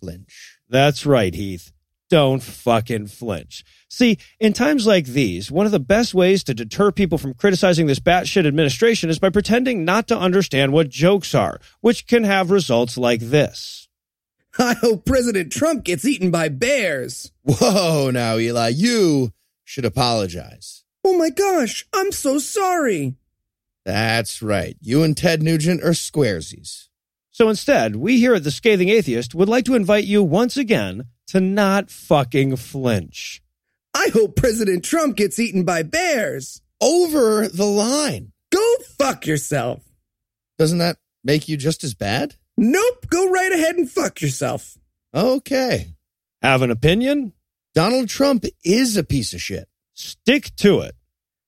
[0.00, 0.58] flinch.
[0.68, 1.70] That's right, Heath.
[2.12, 3.64] Don't fucking flinch.
[3.88, 7.86] See, in times like these, one of the best ways to deter people from criticizing
[7.86, 12.50] this batshit administration is by pretending not to understand what jokes are, which can have
[12.50, 13.88] results like this.
[14.58, 17.32] I hope President Trump gets eaten by bears.
[17.44, 19.32] Whoa, now, Eli, you
[19.64, 20.84] should apologize.
[21.02, 23.14] Oh my gosh, I'm so sorry.
[23.86, 24.76] That's right.
[24.82, 26.88] You and Ted Nugent are squaresies.
[27.30, 31.06] So instead, we here at The Scathing Atheist would like to invite you once again
[31.28, 33.42] to not fucking flinch.
[33.94, 36.62] I hope President Trump gets eaten by bears.
[36.80, 38.32] Over the line.
[38.50, 39.82] Go fuck yourself.
[40.58, 42.36] Doesn't that make you just as bad?
[42.56, 44.76] Nope, go right ahead and fuck yourself.
[45.14, 45.94] Okay.
[46.42, 47.32] Have an opinion?
[47.74, 49.68] Donald Trump is a piece of shit.
[49.94, 50.94] Stick to it.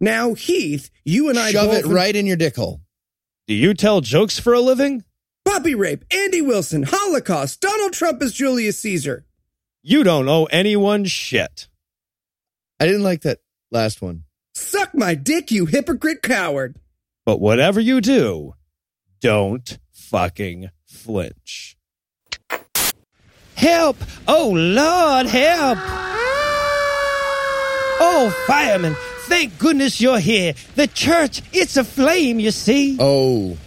[0.00, 2.80] Now, Heath, you and I Shove it right in your dick hole.
[3.46, 5.04] Do you tell jokes for a living?
[5.44, 9.26] Puppy rape, Andy Wilson, Holocaust, Donald Trump as Julius Caesar.
[9.86, 11.68] You don't owe anyone shit.
[12.80, 14.24] I didn't like that last one.
[14.54, 16.76] Suck my dick, you hypocrite coward.
[17.26, 18.54] But whatever you do,
[19.20, 21.76] don't fucking flinch.
[23.56, 23.98] Help!
[24.26, 25.78] Oh, Lord, help!
[28.00, 30.54] Oh, fireman, thank goodness you're here.
[30.76, 32.96] The church, it's aflame, you see.
[32.98, 33.58] Oh, the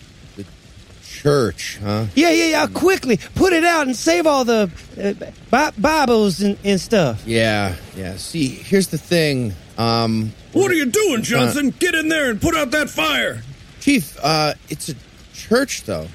[1.21, 2.05] church, huh?
[2.15, 4.69] Yeah, yeah, yeah, quickly, put it out and save all the
[5.01, 5.13] uh,
[5.49, 7.23] Bi- Bibles and, and stuff.
[7.25, 8.15] Yeah, yeah.
[8.17, 9.53] See, here's the thing.
[9.77, 11.71] Um, What are you doing, Johnson?
[11.71, 13.41] Get in there and put out that fire.
[13.79, 14.95] Chief, uh, it's a
[15.33, 16.07] church, though.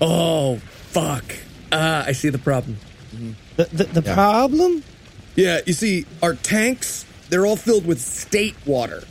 [0.00, 1.24] Oh, fuck.
[1.72, 2.78] Ah, I see the problem.
[3.56, 4.14] The, the, the Yeah.
[4.14, 4.82] problem?
[5.36, 9.04] Yeah, you see, our tanks, they're all filled with state water.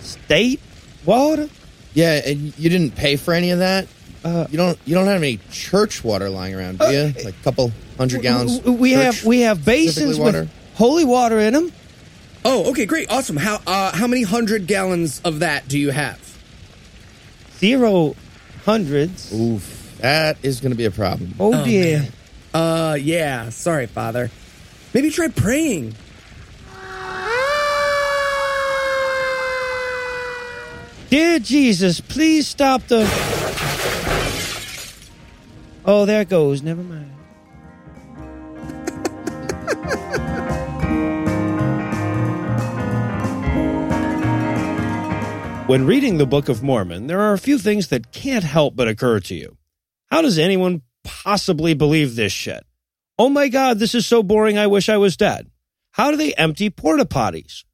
[0.00, 0.60] State
[1.04, 1.48] water?
[1.94, 3.86] Yeah, and you didn't pay for any of that.
[4.24, 4.78] Uh, you don't.
[4.84, 7.04] You don't have any church water lying around, do you?
[7.24, 8.58] Like a couple hundred gallons.
[8.58, 10.40] W- We have we have basins water.
[10.42, 11.72] with holy water in them.
[12.44, 13.36] Oh, okay, great, awesome.
[13.36, 16.18] How uh, how many hundred gallons of that do you have?
[17.58, 18.14] Zero
[18.64, 19.32] hundreds.
[19.32, 21.34] Oof, that is going to be a problem.
[21.40, 22.00] Oh, Oh, dear.
[22.00, 22.12] man.
[22.52, 23.48] Uh, yeah.
[23.50, 24.30] Sorry, Father.
[24.92, 25.94] Maybe try praying.
[31.10, 33.39] Dear Jesus, please stop the.
[35.84, 36.62] Oh, there it goes.
[36.62, 37.10] Never mind.
[45.66, 48.88] when reading the Book of Mormon, there are a few things that can't help but
[48.88, 49.56] occur to you.
[50.10, 52.66] How does anyone possibly believe this shit?
[53.18, 55.50] Oh my God, this is so boring, I wish I was dead.
[55.92, 57.64] How do they empty porta potties?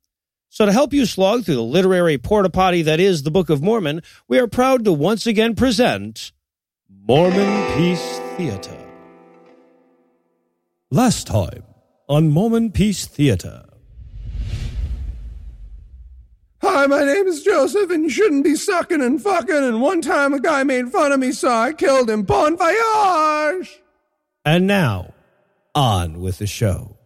[0.48, 3.62] So, to help you slog through the literary porta potty that is the Book of
[3.62, 6.32] Mormon, we are proud to once again present
[7.08, 8.76] Mormon Piece Theater.
[10.90, 11.62] Last time
[12.08, 13.64] on Mormon Piece Theater.
[16.62, 19.54] Hi, my name is Joseph, and you shouldn't be sucking and fucking.
[19.54, 22.24] And one time a guy made fun of me, so I killed him.
[22.24, 23.80] Bon voyage!
[24.44, 25.14] And now,
[25.76, 26.96] on with the show.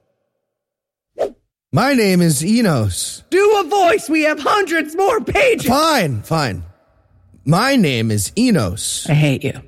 [1.72, 3.22] My name is Enos.
[3.28, 4.08] Do a voice.
[4.08, 5.66] We have hundreds more pages.
[5.68, 6.64] Fine, fine.
[7.44, 9.06] My name is Enos.
[9.06, 9.60] I hate you.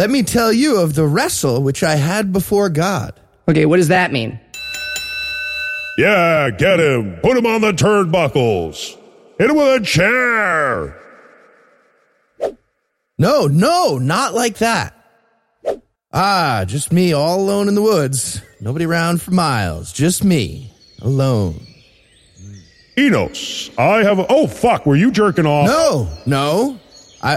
[0.00, 3.20] Let me tell you of the wrestle which I had before God.
[3.46, 4.40] Okay, what does that mean?
[5.98, 7.18] Yeah, get him.
[7.20, 8.96] Put him on the turnbuckles.
[9.36, 10.98] Hit him with a chair.
[13.18, 14.94] No, no, not like that.
[16.14, 18.40] Ah, just me all alone in the woods.
[18.58, 19.92] Nobody around for miles.
[19.92, 20.72] Just me,
[21.02, 21.60] alone.
[22.96, 24.18] Enos, I have.
[24.18, 25.66] A, oh fuck, were you jerking off?
[25.66, 26.80] No, no.
[27.22, 27.36] I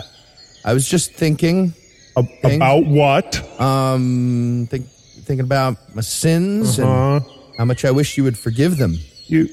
[0.63, 1.73] I was just thinking
[2.15, 3.59] A- about what?
[3.59, 4.87] um think,
[5.25, 7.15] thinking about my sins Uh-huh.
[7.15, 7.25] and
[7.57, 8.97] how much I wish you would forgive them.
[9.27, 9.47] You,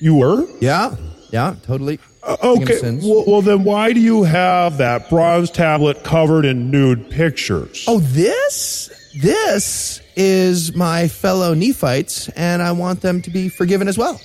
[0.00, 0.46] you were.
[0.60, 0.94] Yeah,
[1.30, 1.98] yeah, totally.
[2.22, 2.78] Uh, Thinking of okay.
[2.78, 3.04] sins.
[3.04, 7.84] Well, well, then why do you have that bronze tablet covered in nude pictures?
[7.86, 8.88] Oh, this?
[9.20, 14.18] This is my fellow Nephites, and I want them to be forgiven as well.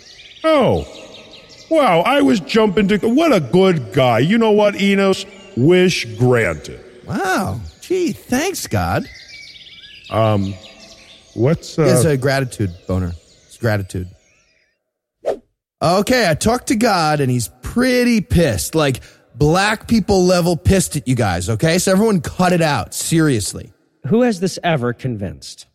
[0.44, 0.86] Oh.
[1.70, 2.98] Wow, I was jumping to.
[3.00, 4.20] What a good guy.
[4.20, 5.26] You know what, Enos?
[5.58, 6.80] Wish granted.
[7.10, 7.60] Wow.
[7.82, 9.10] Gee, thanks, God.
[10.12, 10.54] Um,
[11.34, 13.14] what's uh, It's a gratitude boner.
[13.48, 14.08] It's gratitude.
[15.82, 18.76] Okay, I talked to God and he's pretty pissed.
[18.76, 19.02] Like
[19.34, 21.80] black people level pissed at you guys, okay?
[21.80, 22.94] So everyone cut it out.
[22.94, 23.74] Seriously.
[24.08, 25.66] Who has this ever convinced?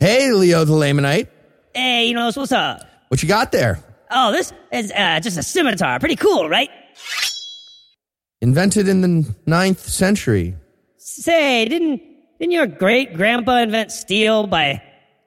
[0.00, 1.28] Hey, Leo the Lamanite.
[1.74, 2.82] Hey, you know, what's up?
[3.08, 3.78] What you got there?
[4.10, 6.00] Oh, this is uh, just a scimitar.
[6.00, 6.70] Pretty cool, right?
[8.40, 10.54] Invented in the ninth century.
[10.96, 12.00] Say, didn't
[12.38, 14.80] didn't your great grandpa invent steel by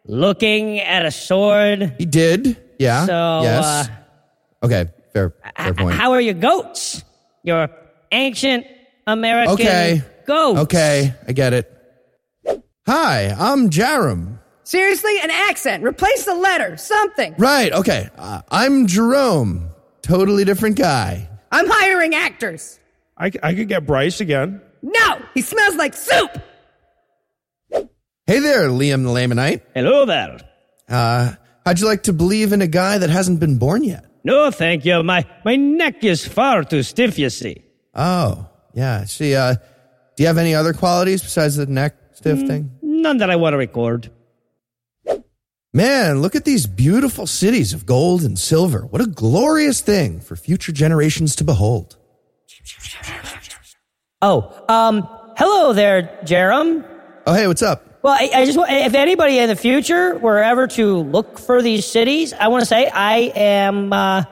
[0.06, 1.94] looking at a sword?
[1.98, 2.58] He did.
[2.80, 3.06] Yeah.
[3.06, 3.66] So, yes.
[3.66, 4.86] uh, okay.
[5.14, 5.96] Fair, fair h- point.
[5.96, 7.04] how are your goats?
[7.44, 7.70] Your
[8.14, 8.66] ancient
[9.06, 10.02] American Okay.
[10.26, 10.60] goats.
[10.62, 11.14] Okay.
[11.28, 11.70] I get it.
[12.88, 14.40] Hi, I'm Jarom.
[14.64, 15.84] Seriously, an accent.
[15.84, 16.78] Replace the letter.
[16.78, 17.36] Something.
[17.38, 17.74] Right.
[17.74, 18.10] Okay.
[18.18, 19.70] Uh, I'm Jerome.
[20.02, 21.28] Totally different guy.
[21.52, 22.80] I'm hiring actors.
[23.22, 24.62] I, I could get Bryce again.
[24.82, 26.32] No, he smells like soup.
[28.26, 29.62] Hey there, Liam the Lamanite.
[29.76, 30.40] Hello there.
[30.90, 31.34] Uh,
[31.66, 34.06] how'd you like to believe in a guy that hasn't been born yet?
[34.24, 35.04] No, thank you.
[35.04, 37.64] My my neck is far too stiff, you see.
[37.94, 39.06] Oh, yeah.
[39.06, 39.54] See, uh,
[40.16, 42.48] do you have any other qualities besides the neck stiff Mm.
[42.48, 42.72] thing?
[42.82, 44.10] None that I want to record.
[45.74, 48.82] Man, look at these beautiful cities of gold and silver.
[48.82, 51.98] What a glorious thing for future generations to behold.
[54.22, 56.86] Oh, um, hello there, Jerem.
[57.26, 58.00] Oh, hey, what's up?
[58.04, 61.62] Well, I, I just want, if anybody in the future were ever to look for
[61.62, 64.24] these cities, I want to say I am uh,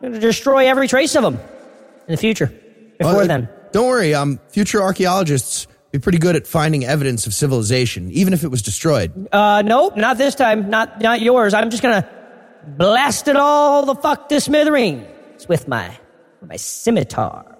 [0.00, 2.52] going to destroy every trace of them in the future.
[2.98, 7.34] Before uh, then, Don't worry, um, future archaeologists be pretty good at finding evidence of
[7.34, 9.28] civilization, even if it was destroyed.
[9.32, 11.54] uh, nope, not this time, not not yours.
[11.54, 12.08] I'm just gonna
[12.66, 15.96] blast it all the fuck to smithereens with my
[16.40, 17.56] with my scimitar.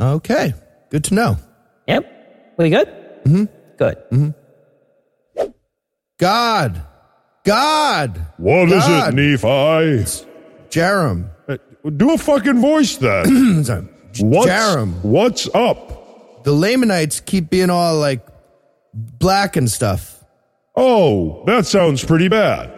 [0.00, 0.54] Okay,
[0.90, 1.36] good to know.
[1.86, 2.88] Yep, we good?
[3.24, 3.44] Mm-hmm.
[3.78, 3.96] Good.
[4.10, 5.50] Mm-hmm.
[6.18, 6.82] God,
[7.44, 8.26] God.
[8.36, 9.12] What is God.
[9.12, 10.26] it, Nephi?
[10.70, 11.30] Jerem.
[11.48, 11.56] Uh,
[11.90, 13.64] do a fucking voice then.
[13.64, 13.88] Sorry.
[14.20, 15.02] What's, Jerem.
[15.02, 16.44] what's up?
[16.44, 18.26] The Lamanites keep being all like
[18.94, 20.24] black and stuff.
[20.76, 22.70] Oh, that sounds pretty bad.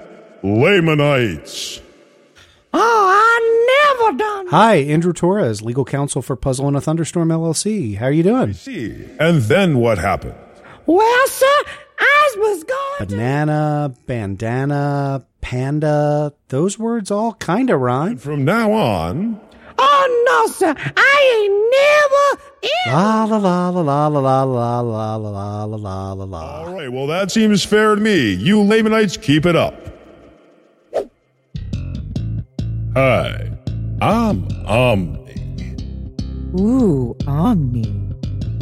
[0.43, 1.81] Lamanites.
[2.77, 4.47] Oh, I never done.
[4.49, 7.97] Hi, Andrew Torres, legal counsel for Puzzle in a Thunderstorm LLC.
[7.99, 8.53] How are you doing?
[8.53, 9.07] See.
[9.21, 10.35] And then what happened?
[10.87, 11.63] Well, sir,
[12.01, 13.09] I was going.
[13.11, 18.17] Banana, bandana, panda, those words all kind of rhyme.
[18.19, 19.41] From now on,
[19.79, 22.97] Oh no, sir, I ain't never.
[22.97, 26.61] La la la la la la la la la la la la la la.
[26.65, 28.33] all right, well, that seems fair to me.
[28.35, 29.75] You Lamanites keep it up.
[32.95, 33.51] Hi,
[34.01, 35.77] I'm Omni,
[36.59, 37.87] Ooh, Omni.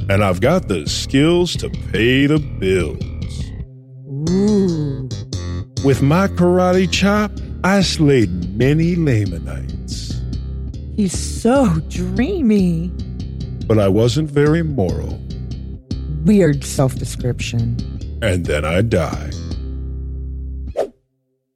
[0.09, 3.03] and I've got the skills to pay the bills.
[4.31, 5.09] Ooh.
[5.85, 7.31] With my karate chop,
[7.65, 10.21] I slayed many Lamanites,
[10.97, 12.91] He's so dreamy.
[13.67, 15.21] but I wasn't very moral,
[16.25, 17.77] Weird self description.
[18.23, 19.35] and then I died.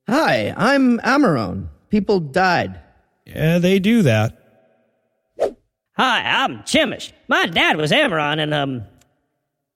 [0.08, 1.68] Hi, I'm Amaron.
[1.90, 2.80] People died.
[3.26, 4.38] Yeah, they do that.
[5.96, 7.12] Hi, I'm Chemish.
[7.28, 8.84] My dad was Amaron, and um,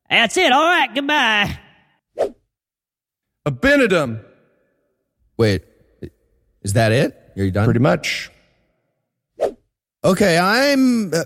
[0.09, 0.53] that's it.
[0.53, 1.59] All right, goodbye.
[3.47, 4.23] Abinadom.
[5.39, 5.65] Wait,
[6.63, 7.17] is that it?
[7.37, 7.65] Are you done?
[7.65, 8.31] Pretty much.
[10.05, 11.13] Okay, I'm.
[11.15, 11.25] Uh,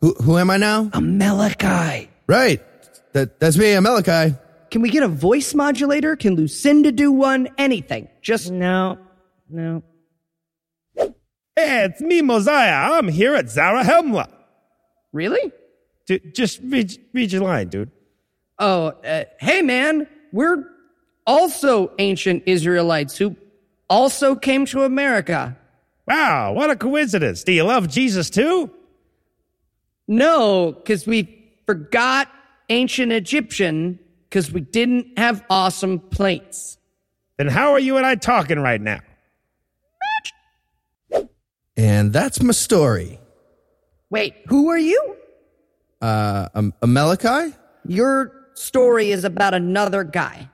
[0.00, 0.84] who who am I now?
[0.86, 2.08] Amaleki.
[2.26, 2.60] Right,
[3.12, 4.38] that that's me, Amaleki.
[4.70, 6.16] Can we get a voice modulator?
[6.16, 7.48] Can Lucinda do one?
[7.56, 8.08] Anything.
[8.20, 8.98] Just No,
[9.48, 9.82] no.
[11.58, 12.92] Hey, it's me, Mosiah.
[12.92, 14.28] I'm here at Zarahemla.
[15.12, 15.50] really?
[16.06, 17.90] D- just read, read your line, dude.
[18.60, 20.64] Oh, uh, hey man, we're
[21.26, 23.34] also ancient Israelites who
[23.90, 25.56] also came to America.
[26.06, 27.42] Wow, what a coincidence.
[27.42, 28.70] Do you love Jesus too?
[30.06, 32.28] No, because we forgot
[32.68, 33.98] ancient Egyptian
[34.30, 36.78] because we didn't have awesome plates.
[37.36, 39.00] Then how are you and I talking right now?
[41.78, 43.20] And that's my story.
[44.10, 45.16] Wait, who are you?
[46.02, 47.56] Uh, um, Amaleki?
[47.86, 50.50] Your story is about another guy.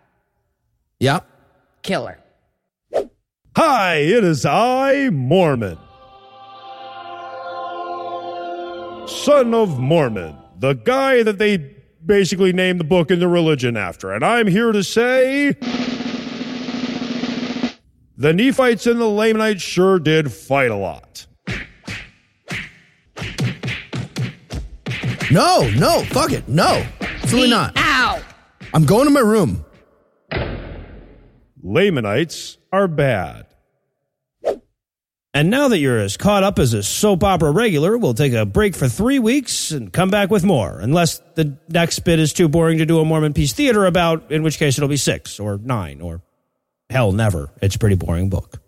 [1.01, 1.21] Yeah.
[1.83, 2.19] Killer.
[3.57, 5.79] Hi, it is I, Mormon.
[9.07, 11.57] Son of Mormon, the guy that they
[12.05, 14.13] basically named the book and the religion after.
[14.13, 15.57] And I'm here to say
[18.17, 21.27] the Nephites and the Lamanites sure did fight a lot.
[25.31, 26.49] No, no, fuck it.
[26.49, 26.87] No.
[27.01, 27.73] Absolutely not.
[27.77, 28.23] Ow!
[28.73, 29.65] I'm going to my room.
[31.63, 33.47] Lamanites are bad.
[35.33, 38.47] And now that you're as caught up as a soap opera regular, we'll take a
[38.47, 40.79] break for three weeks and come back with more.
[40.79, 44.45] Unless the next bit is too boring to do a Mormon Piece Theater about, in
[44.45, 46.23] which case it'll be six or nine or
[46.91, 47.51] hell, never.
[47.63, 48.61] It's a pretty boring book.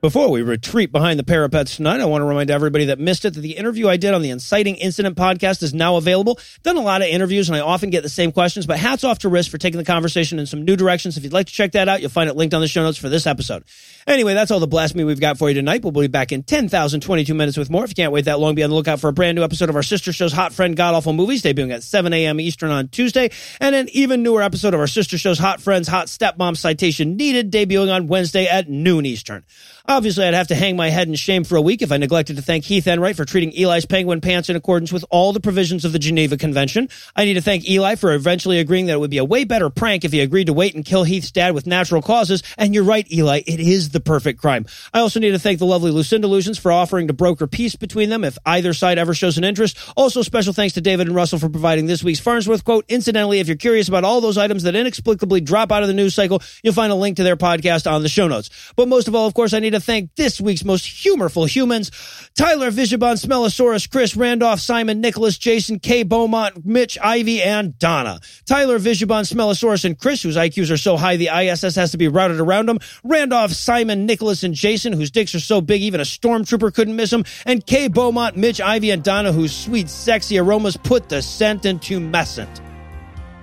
[0.00, 3.34] Before we retreat behind the parapets tonight, I want to remind everybody that missed it
[3.34, 6.38] that the interview I did on the Inciting Incident podcast is now available.
[6.62, 9.18] Done a lot of interviews and I often get the same questions, but hats off
[9.18, 11.16] to Risk for taking the conversation in some new directions.
[11.16, 12.96] If you'd like to check that out, you'll find it linked on the show notes
[12.96, 13.64] for this episode.
[14.08, 15.82] Anyway, that's all the blasphemy we've got for you tonight.
[15.82, 17.84] We'll be back in 10,022 minutes with more.
[17.84, 19.68] If you can't wait that long, be on the lookout for a brand new episode
[19.68, 22.40] of our sister show's Hot Friend God Awful Movies, debuting at 7 a.m.
[22.40, 23.30] Eastern on Tuesday,
[23.60, 27.52] and an even newer episode of our sister show's Hot Friends Hot Stepmom Citation Needed,
[27.52, 29.44] debuting on Wednesday at noon Eastern.
[29.84, 32.36] Obviously, I'd have to hang my head in shame for a week if I neglected
[32.36, 35.86] to thank Heath Enright for treating Eli's penguin pants in accordance with all the provisions
[35.86, 36.90] of the Geneva Convention.
[37.16, 39.70] I need to thank Eli for eventually agreeing that it would be a way better
[39.70, 42.42] prank if he agreed to wait and kill Heath's dad with natural causes.
[42.58, 44.66] And you're right, Eli, it is the perfect crime.
[44.92, 48.10] I also need to thank the lovely Lucinda Lugeons for offering to broker peace between
[48.10, 49.78] them if either side ever shows an interest.
[49.96, 52.84] Also, special thanks to David and Russell for providing this week's Farnsworth quote.
[52.88, 56.14] Incidentally, if you're curious about all those items that inexplicably drop out of the news
[56.14, 58.50] cycle, you'll find a link to their podcast on the show notes.
[58.76, 61.90] But most of all, of course, I need to thank this week's most humorful humans
[62.34, 66.02] Tyler Vigibon, Smellosaurus, Chris Randolph, Simon, Nicholas, Jason, K.
[66.02, 68.20] Beaumont, Mitch, Ivy, and Donna.
[68.46, 72.06] Tyler Vigibon, Smellosaurus, and Chris, whose IQs are so high the ISS has to be
[72.06, 72.78] routed around them.
[73.02, 77.10] Randolph, Simon, Nicholas, and Jason, whose dicks are so big even a stormtrooper couldn't miss
[77.10, 77.24] them.
[77.46, 77.88] And K.
[77.88, 82.60] Beaumont, Mitch, Ivy, and Donna, whose sweet, sexy aromas put the scent into messant.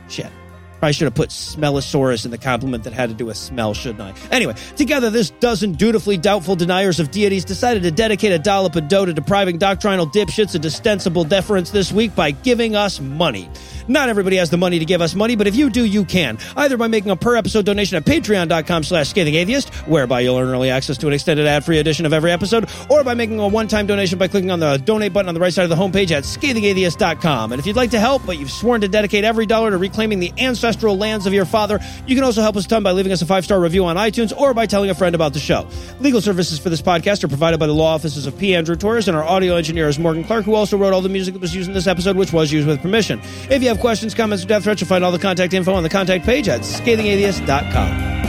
[0.08, 0.32] Shit.
[0.80, 4.02] Probably should have put Smellosaurus in the compliment that had to do with smell, shouldn't
[4.02, 4.14] I?
[4.32, 8.88] Anyway, together, this dozen dutifully doubtful deniers of deities decided to dedicate a dollop of
[8.88, 13.50] dough to depriving doctrinal dipshits of distensible deference this week by giving us money.
[13.88, 16.38] Not everybody has the money to give us money, but if you do, you can.
[16.56, 20.50] Either by making a per episode donation at patreon.com slash scathing atheist, whereby you'll earn
[20.50, 23.48] early access to an extended ad free edition of every episode, or by making a
[23.48, 25.76] one time donation by clicking on the donate button on the right side of the
[25.76, 27.52] homepage at scathingatheist.com.
[27.52, 30.20] And if you'd like to help, but you've sworn to dedicate every dollar to reclaiming
[30.20, 30.34] the
[30.66, 33.22] ancestral lands of your father, you can also help us a ton by leaving us
[33.22, 35.68] a five star review on iTunes or by telling a friend about the show.
[36.00, 38.56] Legal services for this podcast are provided by the law offices of P.
[38.56, 41.36] Andrew Torres, and our audio engineer is Morgan Clark, who also wrote all the music
[41.36, 43.22] that was used in this episode, which was used with permission.
[43.50, 45.84] If you have questions, comments, or death threats, you'll find all the contact info on
[45.84, 48.25] the contact page at scathingatheist.com.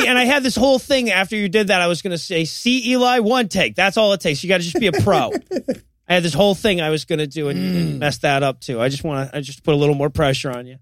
[0.00, 1.80] See, and I had this whole thing after you did that.
[1.80, 3.74] I was going to say, see, Eli, one take.
[3.76, 4.42] That's all it takes.
[4.42, 5.30] You got to just be a pro.
[6.08, 7.98] I had this whole thing I was going to do, and you Mm.
[7.98, 8.80] messed that up too.
[8.80, 10.78] I just want to, I just put a little more pressure on you.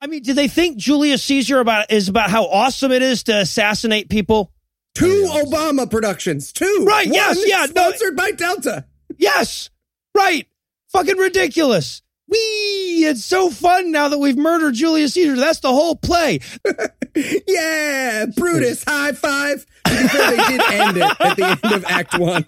[0.00, 3.36] I mean, do they think Julius Caesar about is about how awesome it is to
[3.36, 4.52] assassinate people?
[4.94, 6.52] Two Obama productions.
[6.52, 6.84] Two.
[6.86, 8.84] Right, yes, One yeah, no- Sponsored by Delta.
[9.18, 9.70] Yes,
[10.14, 10.46] right.
[10.92, 12.02] Fucking ridiculous.
[12.28, 12.38] Wee!
[13.06, 15.36] It's so fun now that we've murdered Julius Caesar.
[15.36, 16.40] That's the whole play.
[17.46, 19.64] Yeah, Brutus, high five.
[19.86, 22.44] To be fair, they did end it at the end of Act One.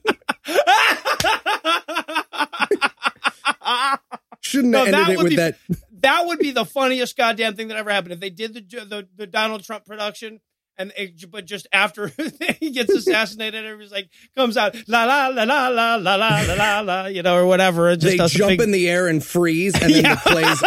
[4.41, 5.57] Shouldn't No, have ended it with be, that.
[6.01, 9.09] That would be the funniest goddamn thing that ever happened if they did the the,
[9.17, 10.41] the Donald Trump production.
[10.81, 12.13] And it, but just after
[12.61, 16.55] he gets assassinated, everybody's like comes out la la la la la la la la
[16.55, 17.91] la la, you know, or whatever.
[17.91, 20.15] It just They does jump big, in the air and freeze, and then Yeah.
[20.15, 20.63] the play's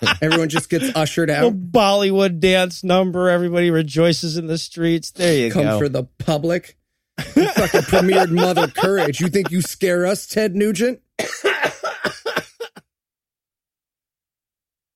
[0.00, 0.16] over.
[0.22, 1.52] Everyone just gets ushered little out.
[1.72, 3.28] Bollywood dance number.
[3.28, 5.10] Everybody rejoices in the streets.
[5.10, 5.68] There you Come go.
[5.72, 6.78] Come for the public.
[7.34, 9.20] You fucking premiered Mother Courage.
[9.20, 11.00] You think you scare us, Ted Nugent?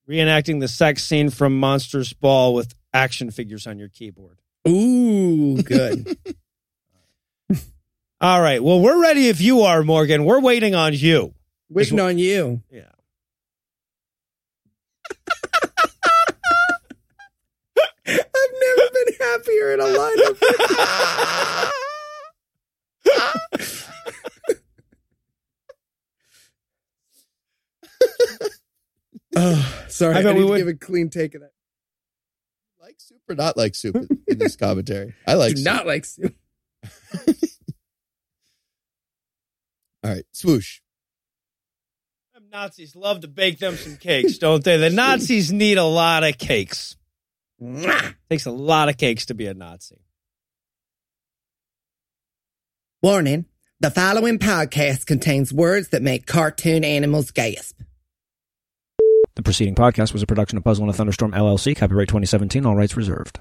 [0.08, 4.40] Reenacting the sex scene from Monsters Ball with action figures on your keyboard.
[4.68, 6.16] Ooh, good.
[8.20, 8.62] All right.
[8.62, 10.24] Well, we're ready if you are, Morgan.
[10.24, 11.32] We're waiting on you.
[11.70, 12.60] Waiting on you.
[12.70, 12.82] Yeah.
[18.06, 18.16] I've
[18.60, 20.36] never been happier in a lineup.
[29.36, 30.16] oh, sorry.
[30.16, 31.52] I I, need we would- give a clean take of that.
[33.00, 33.96] Like soup or not like soup
[34.28, 35.14] in this commentary?
[35.26, 35.64] I like Do soup.
[35.64, 36.34] not like soup.
[40.02, 40.80] All right, swoosh.
[42.34, 44.76] Them Nazis love to bake them some cakes, don't they?
[44.78, 46.96] The Nazis need a lot of cakes.
[48.30, 50.00] Takes a lot of cakes to be a Nazi.
[53.02, 53.44] Warning
[53.80, 57.78] the following podcast contains words that make cartoon animals gasp.
[59.40, 62.76] The preceding podcast was a production of Puzzle in a Thunderstorm LLC, copyright 2017, all
[62.76, 63.40] rights reserved.